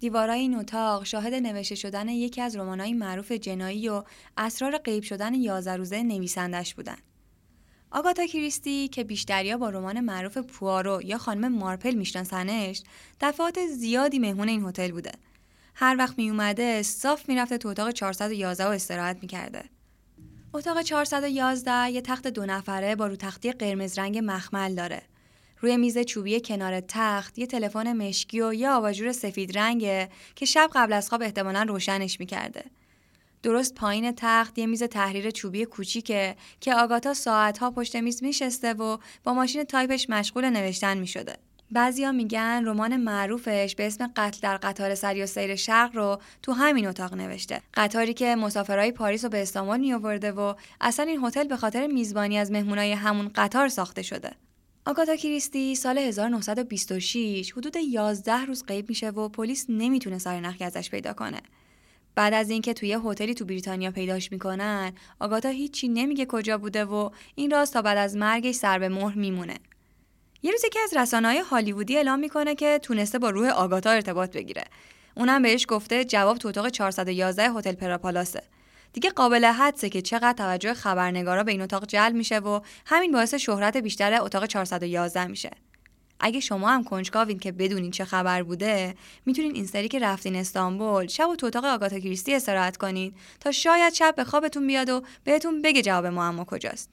دیوارای 0.00 0.40
این 0.40 0.54
اتاق 0.54 1.04
شاهد 1.04 1.34
نوشته 1.34 1.74
شدن 1.74 2.08
یکی 2.08 2.40
از 2.40 2.56
رمان‌های 2.56 2.92
معروف 2.92 3.32
جنایی 3.32 3.88
و 3.88 4.02
اسرار 4.36 4.78
غیب 4.78 5.02
شدن 5.02 5.34
یازده 5.34 5.76
روزه 5.76 6.02
نویسندش 6.02 6.74
بودن. 6.74 6.96
آگاتا 7.90 8.26
کریستی 8.26 8.88
که 8.88 9.04
بیشتریا 9.04 9.58
با 9.58 9.70
رمان 9.70 10.00
معروف 10.00 10.38
پوارو 10.38 11.02
یا 11.04 11.18
خانم 11.18 11.52
مارپل 11.52 11.94
میشناسنش 11.94 12.82
دفعات 13.20 13.66
زیادی 13.66 14.18
مهمون 14.18 14.48
این 14.48 14.64
هتل 14.64 14.90
بوده. 14.90 15.12
هر 15.74 15.96
وقت 15.98 16.18
می 16.18 16.30
اومده 16.30 16.82
صاف 16.82 17.28
می‌رفته 17.28 17.58
تو 17.58 17.68
اتاق 17.68 17.90
411 17.90 18.66
و 18.66 18.68
استراحت 18.68 19.18
می‌کرده. 19.22 19.64
اتاق 20.54 20.82
411 20.82 21.90
یه 21.90 22.00
تخت 22.00 22.26
دو 22.26 22.46
نفره 22.46 22.96
با 22.96 23.06
رو 23.06 23.16
تختی 23.16 23.52
قرمز 23.52 23.98
رنگ 23.98 24.20
مخمل 24.24 24.74
داره. 24.74 25.02
روی 25.60 25.76
میز 25.76 25.98
چوبی 25.98 26.40
کنار 26.40 26.80
تخت 26.80 27.38
یه 27.38 27.46
تلفن 27.46 27.92
مشکی 27.92 28.40
و 28.40 28.54
یه 28.54 28.70
آباژور 28.70 29.12
سفید 29.12 29.58
رنگه 29.58 30.08
که 30.34 30.46
شب 30.46 30.70
قبل 30.74 30.92
از 30.92 31.08
خواب 31.08 31.22
احتمالا 31.22 31.62
روشنش 31.68 32.20
می‌کرده. 32.20 32.64
درست 33.42 33.74
پایین 33.74 34.12
تخت 34.12 34.58
یه 34.58 34.66
میز 34.66 34.82
تحریر 34.82 35.30
چوبی 35.30 35.64
کوچیکه 35.64 36.36
که 36.60 36.74
آگاتا 36.74 37.14
ساعتها 37.14 37.70
پشت 37.70 37.96
میز 37.96 38.22
میشسته 38.22 38.72
و 38.72 38.98
با 39.24 39.34
ماشین 39.34 39.64
تایپش 39.64 40.10
مشغول 40.10 40.50
نوشتن 40.50 40.98
می‌شده. 40.98 41.36
بعضیا 41.70 42.12
میگن 42.12 42.64
رمان 42.64 42.96
معروفش 42.96 43.74
به 43.74 43.86
اسم 43.86 44.12
قتل 44.16 44.38
در 44.42 44.56
قطار 44.56 44.94
سری 44.94 45.22
و 45.22 45.26
سیر 45.26 45.56
شرق 45.56 45.96
رو 45.96 46.20
تو 46.42 46.52
همین 46.52 46.86
اتاق 46.86 47.14
نوشته. 47.14 47.62
قطاری 47.74 48.14
که 48.14 48.36
مسافرای 48.36 48.92
پاریس 48.92 49.24
رو 49.24 49.30
به 49.30 49.42
استانبول 49.42 49.78
میآورده 49.78 50.32
و 50.32 50.54
اصلا 50.80 51.06
این 51.06 51.24
هتل 51.24 51.44
به 51.44 51.56
خاطر 51.56 51.86
میزبانی 51.86 52.38
از 52.38 52.50
مهمونای 52.50 52.92
همون 52.92 53.30
قطار 53.34 53.68
ساخته 53.68 54.02
شده. 54.02 54.30
آگاتا 54.86 55.16
کریستی 55.16 55.74
سال 55.74 55.98
1926 55.98 57.52
حدود 57.52 57.76
11 57.76 58.44
روز 58.44 58.66
غیب 58.66 58.88
میشه 58.88 59.10
و 59.10 59.28
پلیس 59.28 59.66
نمی‌تونه 59.68 60.18
سرنخی 60.18 60.64
ازش 60.64 60.90
پیدا 60.90 61.12
کنه. 61.12 61.40
بعد 62.14 62.34
از 62.34 62.50
اینکه 62.50 62.74
توی 62.74 62.98
هتلی 63.04 63.34
تو 63.34 63.44
بریتانیا 63.44 63.90
پیداش 63.90 64.32
می‌کنن 64.32 64.92
آگاتا 65.20 65.48
هیچی 65.48 65.88
نمیگه 65.88 66.26
کجا 66.26 66.58
بوده 66.58 66.84
و 66.84 67.10
این 67.34 67.50
راست 67.50 67.72
تا 67.72 67.82
بعد 67.82 67.98
از 67.98 68.16
مرگش 68.16 68.54
سر 68.54 68.78
به 68.78 68.88
مهر 68.88 69.18
میمونه 69.18 69.54
یه 70.42 70.50
روز 70.50 70.62
که 70.72 70.80
از 70.84 70.96
رسانه‌های 70.96 71.38
هالیوودی 71.38 71.96
اعلام 71.96 72.18
می‌کنه 72.18 72.54
که 72.54 72.80
تونسته 72.82 73.18
با 73.18 73.30
روح 73.30 73.48
آگاتا 73.48 73.90
ارتباط 73.90 74.32
بگیره. 74.32 74.64
اونم 75.14 75.42
بهش 75.42 75.66
گفته 75.68 76.04
جواب 76.04 76.38
تو 76.38 76.48
اتاق 76.48 76.68
411 76.68 77.50
هتل 77.50 77.72
پراپالاسه 77.72 78.42
دیگه 78.92 79.10
قابل 79.10 79.44
حدسه 79.44 79.88
که 79.88 80.02
چقدر 80.02 80.32
توجه 80.32 80.74
خبرنگارا 80.74 81.44
به 81.44 81.52
این 81.52 81.62
اتاق 81.62 81.86
جلب 81.86 82.14
میشه 82.14 82.38
و 82.38 82.60
همین 82.86 83.12
باعث 83.12 83.34
شهرت 83.34 83.76
بیشتر 83.76 84.22
اتاق 84.22 84.46
411 84.46 85.26
میشه. 85.26 85.50
اگه 86.20 86.40
شما 86.40 86.68
هم 86.68 86.84
کنجکاوین 86.84 87.38
که 87.38 87.52
بدونین 87.52 87.90
چه 87.90 88.04
خبر 88.04 88.42
بوده 88.42 88.94
می‌تونین 89.26 89.54
این 89.54 89.66
سری 89.66 89.88
که 89.88 89.98
رفتین 89.98 90.36
استانبول 90.36 91.06
شب 91.06 91.28
و 91.28 91.36
تو 91.36 91.46
اتاق 91.46 91.64
آگاتا 91.64 91.98
کریستی 91.98 92.34
استراحت 92.34 92.76
کنین 92.76 93.14
تا 93.40 93.52
شاید 93.52 93.94
شب 93.94 94.14
به 94.16 94.24
خوابتون 94.24 94.66
بیاد 94.66 94.90
و 94.90 95.02
بهتون 95.24 95.62
بگه 95.62 95.82
جواب 95.82 96.06
معما 96.06 96.44
کجاست. 96.44 96.90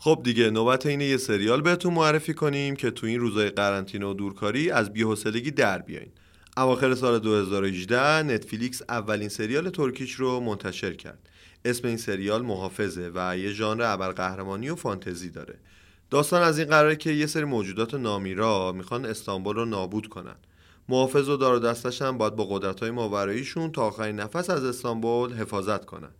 خب 0.00 0.20
دیگه 0.24 0.50
نوبت 0.50 0.86
اینه 0.86 1.04
یه 1.04 1.16
سریال 1.16 1.60
بهتون 1.60 1.94
معرفی 1.94 2.34
کنیم 2.34 2.76
که 2.76 2.90
تو 2.90 3.06
این 3.06 3.20
روزای 3.20 3.50
قرنطینه 3.50 4.06
و 4.06 4.14
دورکاری 4.14 4.70
از 4.70 4.92
بی‌حوصلگی 4.92 5.50
در 5.50 5.78
بیاین. 5.78 6.08
اواخر 6.56 6.94
سال 6.94 7.18
2018 7.18 8.22
نتفلیکس 8.22 8.82
اولین 8.88 9.28
سریال 9.28 9.70
ترکیش 9.70 10.12
رو 10.12 10.40
منتشر 10.40 10.94
کرد. 10.94 11.28
اسم 11.64 11.88
این 11.88 11.96
سریال 11.96 12.42
محافظه 12.42 13.10
و 13.14 13.38
یه 13.38 13.52
ژانر 13.52 13.82
ابرقهرمانی 13.82 14.68
و 14.68 14.74
فانتزی 14.74 15.30
داره. 15.30 15.58
داستان 16.10 16.42
از 16.42 16.58
این 16.58 16.68
قراره 16.68 16.96
که 16.96 17.10
یه 17.10 17.26
سری 17.26 17.44
موجودات 17.44 17.94
نامیرا 17.94 18.72
می‌خوان 18.72 19.06
استانبول 19.06 19.56
رو 19.56 19.64
نابود 19.64 20.08
کنن. 20.08 20.36
محافظ 20.88 21.28
و 21.28 21.36
دار 21.36 21.58
دستش 21.58 22.02
هم 22.02 22.18
باید 22.18 22.36
با 22.36 22.44
قدرت‌های 22.44 22.90
ماوراییشون 22.90 23.72
تا 23.72 23.82
آخرین 23.82 24.16
نفس 24.16 24.50
از 24.50 24.64
استانبول 24.64 25.32
حفاظت 25.32 25.84
کنن. 25.84 26.10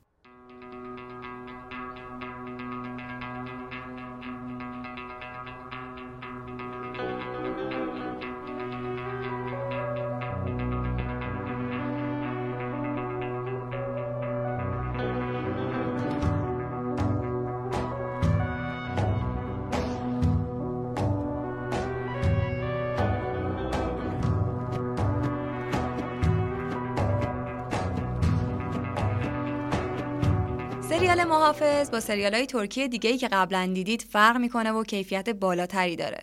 سریال 31.18 31.30
محافظ 31.30 31.90
با 31.90 32.00
سریال 32.00 32.34
های 32.34 32.46
ترکی 32.46 32.88
دیگه 32.88 33.10
ای 33.10 33.18
که 33.18 33.28
قبلا 33.28 33.70
دیدید 33.74 34.02
فرق 34.02 34.36
می‌کنه 34.36 34.72
و 34.72 34.84
کیفیت 34.84 35.30
بالاتری 35.30 35.96
داره. 35.96 36.22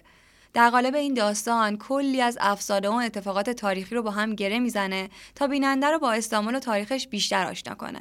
در 0.54 0.70
قالب 0.70 0.96
این 0.96 1.14
داستان 1.14 1.78
کلی 1.78 2.22
از 2.22 2.38
افسانه 2.42 2.90
و 2.90 2.94
اتفاقات 2.94 3.50
تاریخی 3.50 3.96
رو 3.96 4.02
با 4.02 4.12
هم 4.12 4.36
گره 4.36 4.60
می‌زنه 4.60 5.10
تا 5.36 5.48
بیننده 5.48 5.88
رو 5.88 6.00
با 6.00 6.12
استانبول 6.12 6.56
و 6.56 6.60
تاریخش 6.60 7.08
بیشتر 7.08 7.48
آشنا 7.48 7.76
کنه. 7.76 8.00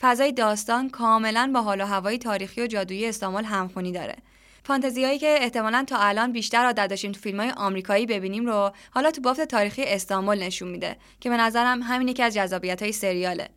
فضای 0.00 0.32
داستان 0.32 0.90
کاملا 0.90 1.50
با 1.54 1.62
حال 1.62 1.80
و 1.80 1.84
هوای 1.86 2.18
تاریخی 2.18 2.62
و 2.62 2.66
جادویی 2.66 3.06
استانبول 3.06 3.44
همخونی 3.44 3.92
داره. 3.92 4.16
فانتزیایی 4.64 5.18
که 5.18 5.38
احتمالا 5.40 5.84
تا 5.86 5.96
الان 5.98 6.32
بیشتر 6.32 6.64
عادت 6.64 6.86
داشتیم 6.86 7.12
تو 7.12 7.20
فیلم 7.20 7.40
های 7.40 7.50
آمریکایی 7.50 8.06
ببینیم 8.06 8.46
رو 8.46 8.72
حالا 8.90 9.10
تو 9.10 9.20
بافت 9.20 9.44
تاریخی 9.44 9.84
استانبول 9.84 10.38
نشون 10.42 10.68
میده 10.68 10.96
که 11.20 11.30
به 11.30 11.36
نظرم 11.36 11.82
همین 11.82 12.08
یکی 12.08 12.22
از 12.22 12.34
جذابیت 12.34 12.82
های 12.82 12.92
سریاله. 12.92 13.48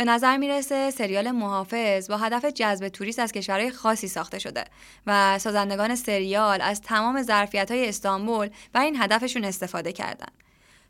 به 0.00 0.04
نظر 0.04 0.36
می‌رسه 0.36 0.90
سریال 0.90 1.30
محافظ 1.30 2.10
با 2.10 2.16
هدف 2.16 2.44
جذب 2.44 2.88
توریست 2.88 3.18
از 3.18 3.32
کشورهای 3.32 3.70
خاصی 3.70 4.08
ساخته 4.08 4.38
شده 4.38 4.64
و 5.06 5.38
سازندگان 5.38 5.96
سریال 5.96 6.60
از 6.60 6.80
تمام 6.80 7.22
ظرفیت 7.22 7.70
های 7.70 7.88
استانبول 7.88 8.50
برای 8.72 8.86
این 8.86 9.02
هدفشون 9.02 9.44
استفاده 9.44 9.92
کردن. 9.92 10.26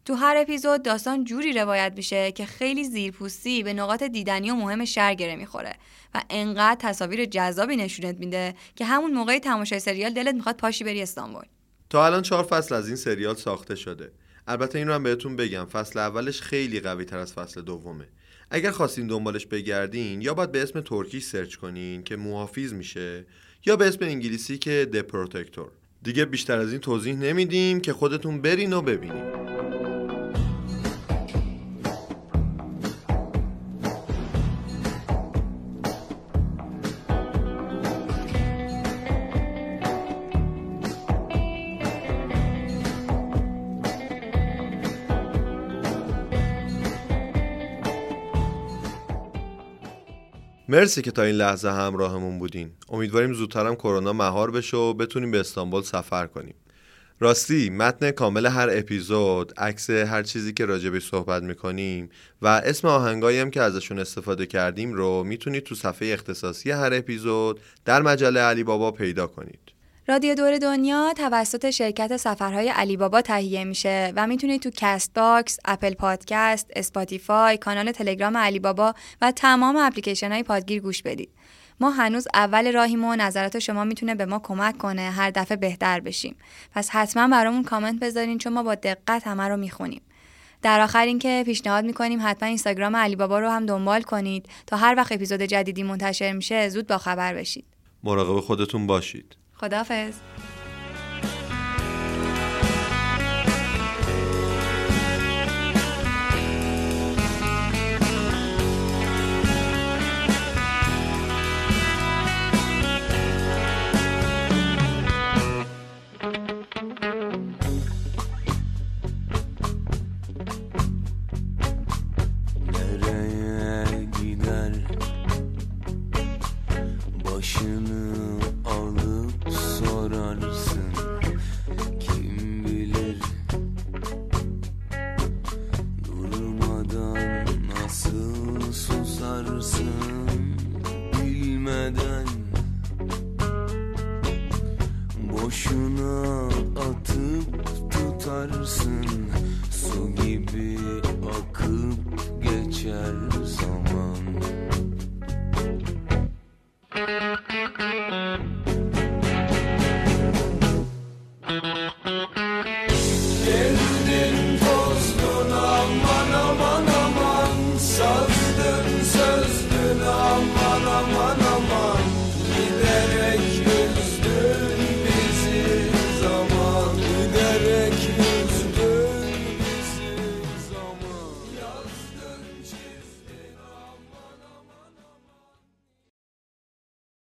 تو 0.04 0.14
هر 0.14 0.36
اپیزود 0.36 0.82
داستان 0.82 1.24
جوری 1.24 1.52
روایت 1.52 1.92
میشه 1.96 2.32
که 2.32 2.46
خیلی 2.46 2.84
زیرپوستی 2.84 3.62
به 3.62 3.72
نقاط 3.72 4.02
دیدنی 4.02 4.50
و 4.50 4.54
مهم 4.54 4.84
شهر 4.84 5.14
گره 5.14 5.36
می‌خوره 5.36 5.74
و 6.14 6.22
انقدر 6.30 6.80
تصاویر 6.80 7.24
جذابی 7.24 7.76
نشونت 7.76 8.16
میده 8.18 8.54
که 8.76 8.84
همون 8.84 9.10
موقع 9.10 9.38
تماشای 9.38 9.80
سریال 9.80 10.12
دلت 10.12 10.34
می‌خواد 10.34 10.56
پاشی 10.56 10.84
بری 10.84 11.02
استانبول. 11.02 11.44
تا 11.90 12.06
الان 12.06 12.22
چهار 12.22 12.44
فصل 12.44 12.74
از 12.74 12.86
این 12.86 12.96
سریال 12.96 13.34
ساخته 13.34 13.74
شده. 13.74 14.12
البته 14.46 14.78
این 14.78 14.88
رو 14.88 14.94
هم 14.94 15.02
بهتون 15.02 15.36
بگم 15.36 15.64
فصل 15.64 15.98
اولش 15.98 16.40
خیلی 16.40 16.80
قوی 16.80 17.04
تر 17.04 17.18
از 17.18 17.32
فصل 17.32 17.62
دومه. 17.62 18.08
اگر 18.50 18.70
خواستین 18.70 19.06
دنبالش 19.06 19.46
بگردین 19.46 20.22
یا 20.22 20.34
باید 20.34 20.52
به 20.52 20.62
اسم 20.62 20.80
ترکی 20.80 21.20
search 21.20 21.54
کنین 21.54 22.02
که 22.02 22.16
محافظ 22.16 22.72
میشه 22.72 23.24
یا 23.66 23.76
به 23.76 23.88
اسم 23.88 24.04
انگلیسی 24.04 24.58
که 24.58 24.88
The 24.92 24.96
Protector 24.96 25.70
دیگه 26.02 26.24
بیشتر 26.24 26.58
از 26.58 26.70
این 26.72 26.80
توضیح 26.80 27.14
نمیدیم 27.14 27.80
که 27.80 27.92
خودتون 27.92 28.42
برین 28.42 28.72
و 28.72 28.82
ببینین. 28.82 29.49
مرسی 50.70 51.02
که 51.02 51.10
تا 51.10 51.22
این 51.22 51.34
لحظه 51.34 51.70
همراهمون 51.70 52.38
بودین. 52.38 52.70
امیدواریم 52.88 53.32
زودترم 53.32 53.74
کرونا 53.74 54.12
مهار 54.12 54.50
بشه 54.50 54.76
و 54.76 54.94
بتونیم 54.94 55.30
به 55.30 55.40
استانبول 55.40 55.82
سفر 55.82 56.26
کنیم. 56.26 56.54
راستی 57.20 57.70
متن 57.70 58.10
کامل 58.10 58.46
هر 58.46 58.68
اپیزود 58.72 59.52
عکس 59.56 59.90
هر 59.90 60.22
چیزی 60.22 60.52
که 60.52 60.66
راجبش 60.66 61.10
صحبت 61.10 61.42
می‌کنیم 61.42 62.10
و 62.42 62.46
اسم 62.46 62.88
آهنگایی 62.88 63.38
هم 63.38 63.50
که 63.50 63.62
ازشون 63.62 63.98
استفاده 63.98 64.46
کردیم 64.46 64.92
رو 64.92 65.24
می‌تونید 65.24 65.62
تو 65.62 65.74
صفحه 65.74 66.08
اختصاصی 66.08 66.70
هر 66.70 66.90
اپیزود 66.94 67.60
در 67.84 68.02
مجله 68.02 68.40
علی 68.40 68.64
بابا 68.64 68.90
پیدا 68.90 69.26
کنید. 69.26 69.79
رادیو 70.10 70.34
دور 70.34 70.58
دنیا 70.58 71.12
توسط 71.16 71.70
شرکت 71.70 72.16
سفرهای 72.16 72.68
علی 72.68 72.96
بابا 72.96 73.22
تهیه 73.22 73.64
میشه 73.64 74.12
و 74.16 74.26
می‌تونید 74.26 74.62
تو 74.62 74.70
Castbox، 74.76 75.58
Apple 75.64 75.94
Podcast، 75.94 76.70
Spotify، 76.76 77.56
کانال 77.56 77.92
تلگرام 77.92 78.36
علی 78.36 78.58
بابا 78.58 78.94
و 79.22 79.32
تمام 79.32 79.76
اپلیکیشن 79.76 80.32
های 80.32 80.42
پادگیر 80.42 80.82
گوش 80.82 81.02
بدید. 81.02 81.30
ما 81.80 81.90
هنوز 81.90 82.28
اول 82.34 82.72
راهیم 82.72 83.04
و 83.04 83.16
نظرات 83.16 83.58
شما 83.58 83.84
می‌تونه 83.84 84.14
به 84.14 84.26
ما 84.26 84.38
کمک 84.38 84.78
کنه 84.78 85.02
هر 85.02 85.30
دفعه 85.30 85.56
بهتر 85.56 86.00
بشیم. 86.00 86.36
پس 86.74 86.90
حتما 86.90 87.28
برامون 87.28 87.62
کامنت 87.62 88.00
بذارین 88.00 88.38
چون 88.38 88.52
ما 88.52 88.62
با 88.62 88.74
دقت 88.74 89.26
همه 89.26 89.48
رو 89.48 89.56
می‌خونیم. 89.56 90.02
در 90.62 90.80
آخر 90.80 91.06
اینکه 91.06 91.42
پیشنهاد 91.46 91.84
می‌کنیم 91.84 92.18
حتما 92.22 92.48
اینستاگرام 92.48 92.96
علی 92.96 93.16
بابا 93.16 93.38
رو 93.38 93.48
هم 93.48 93.66
دنبال 93.66 94.02
کنید 94.02 94.46
تا 94.66 94.76
هر 94.76 94.94
وقت 94.96 95.12
اپیزود 95.12 95.42
جدیدی 95.42 95.82
منتشر 95.82 96.32
میشه 96.32 96.68
زود 96.68 96.86
با 96.86 96.98
خبر 96.98 97.34
بشید. 97.34 97.64
مراقب 98.04 98.40
خودتون 98.40 98.86
باشید 98.86 99.36
خداحافظ. 99.60 100.14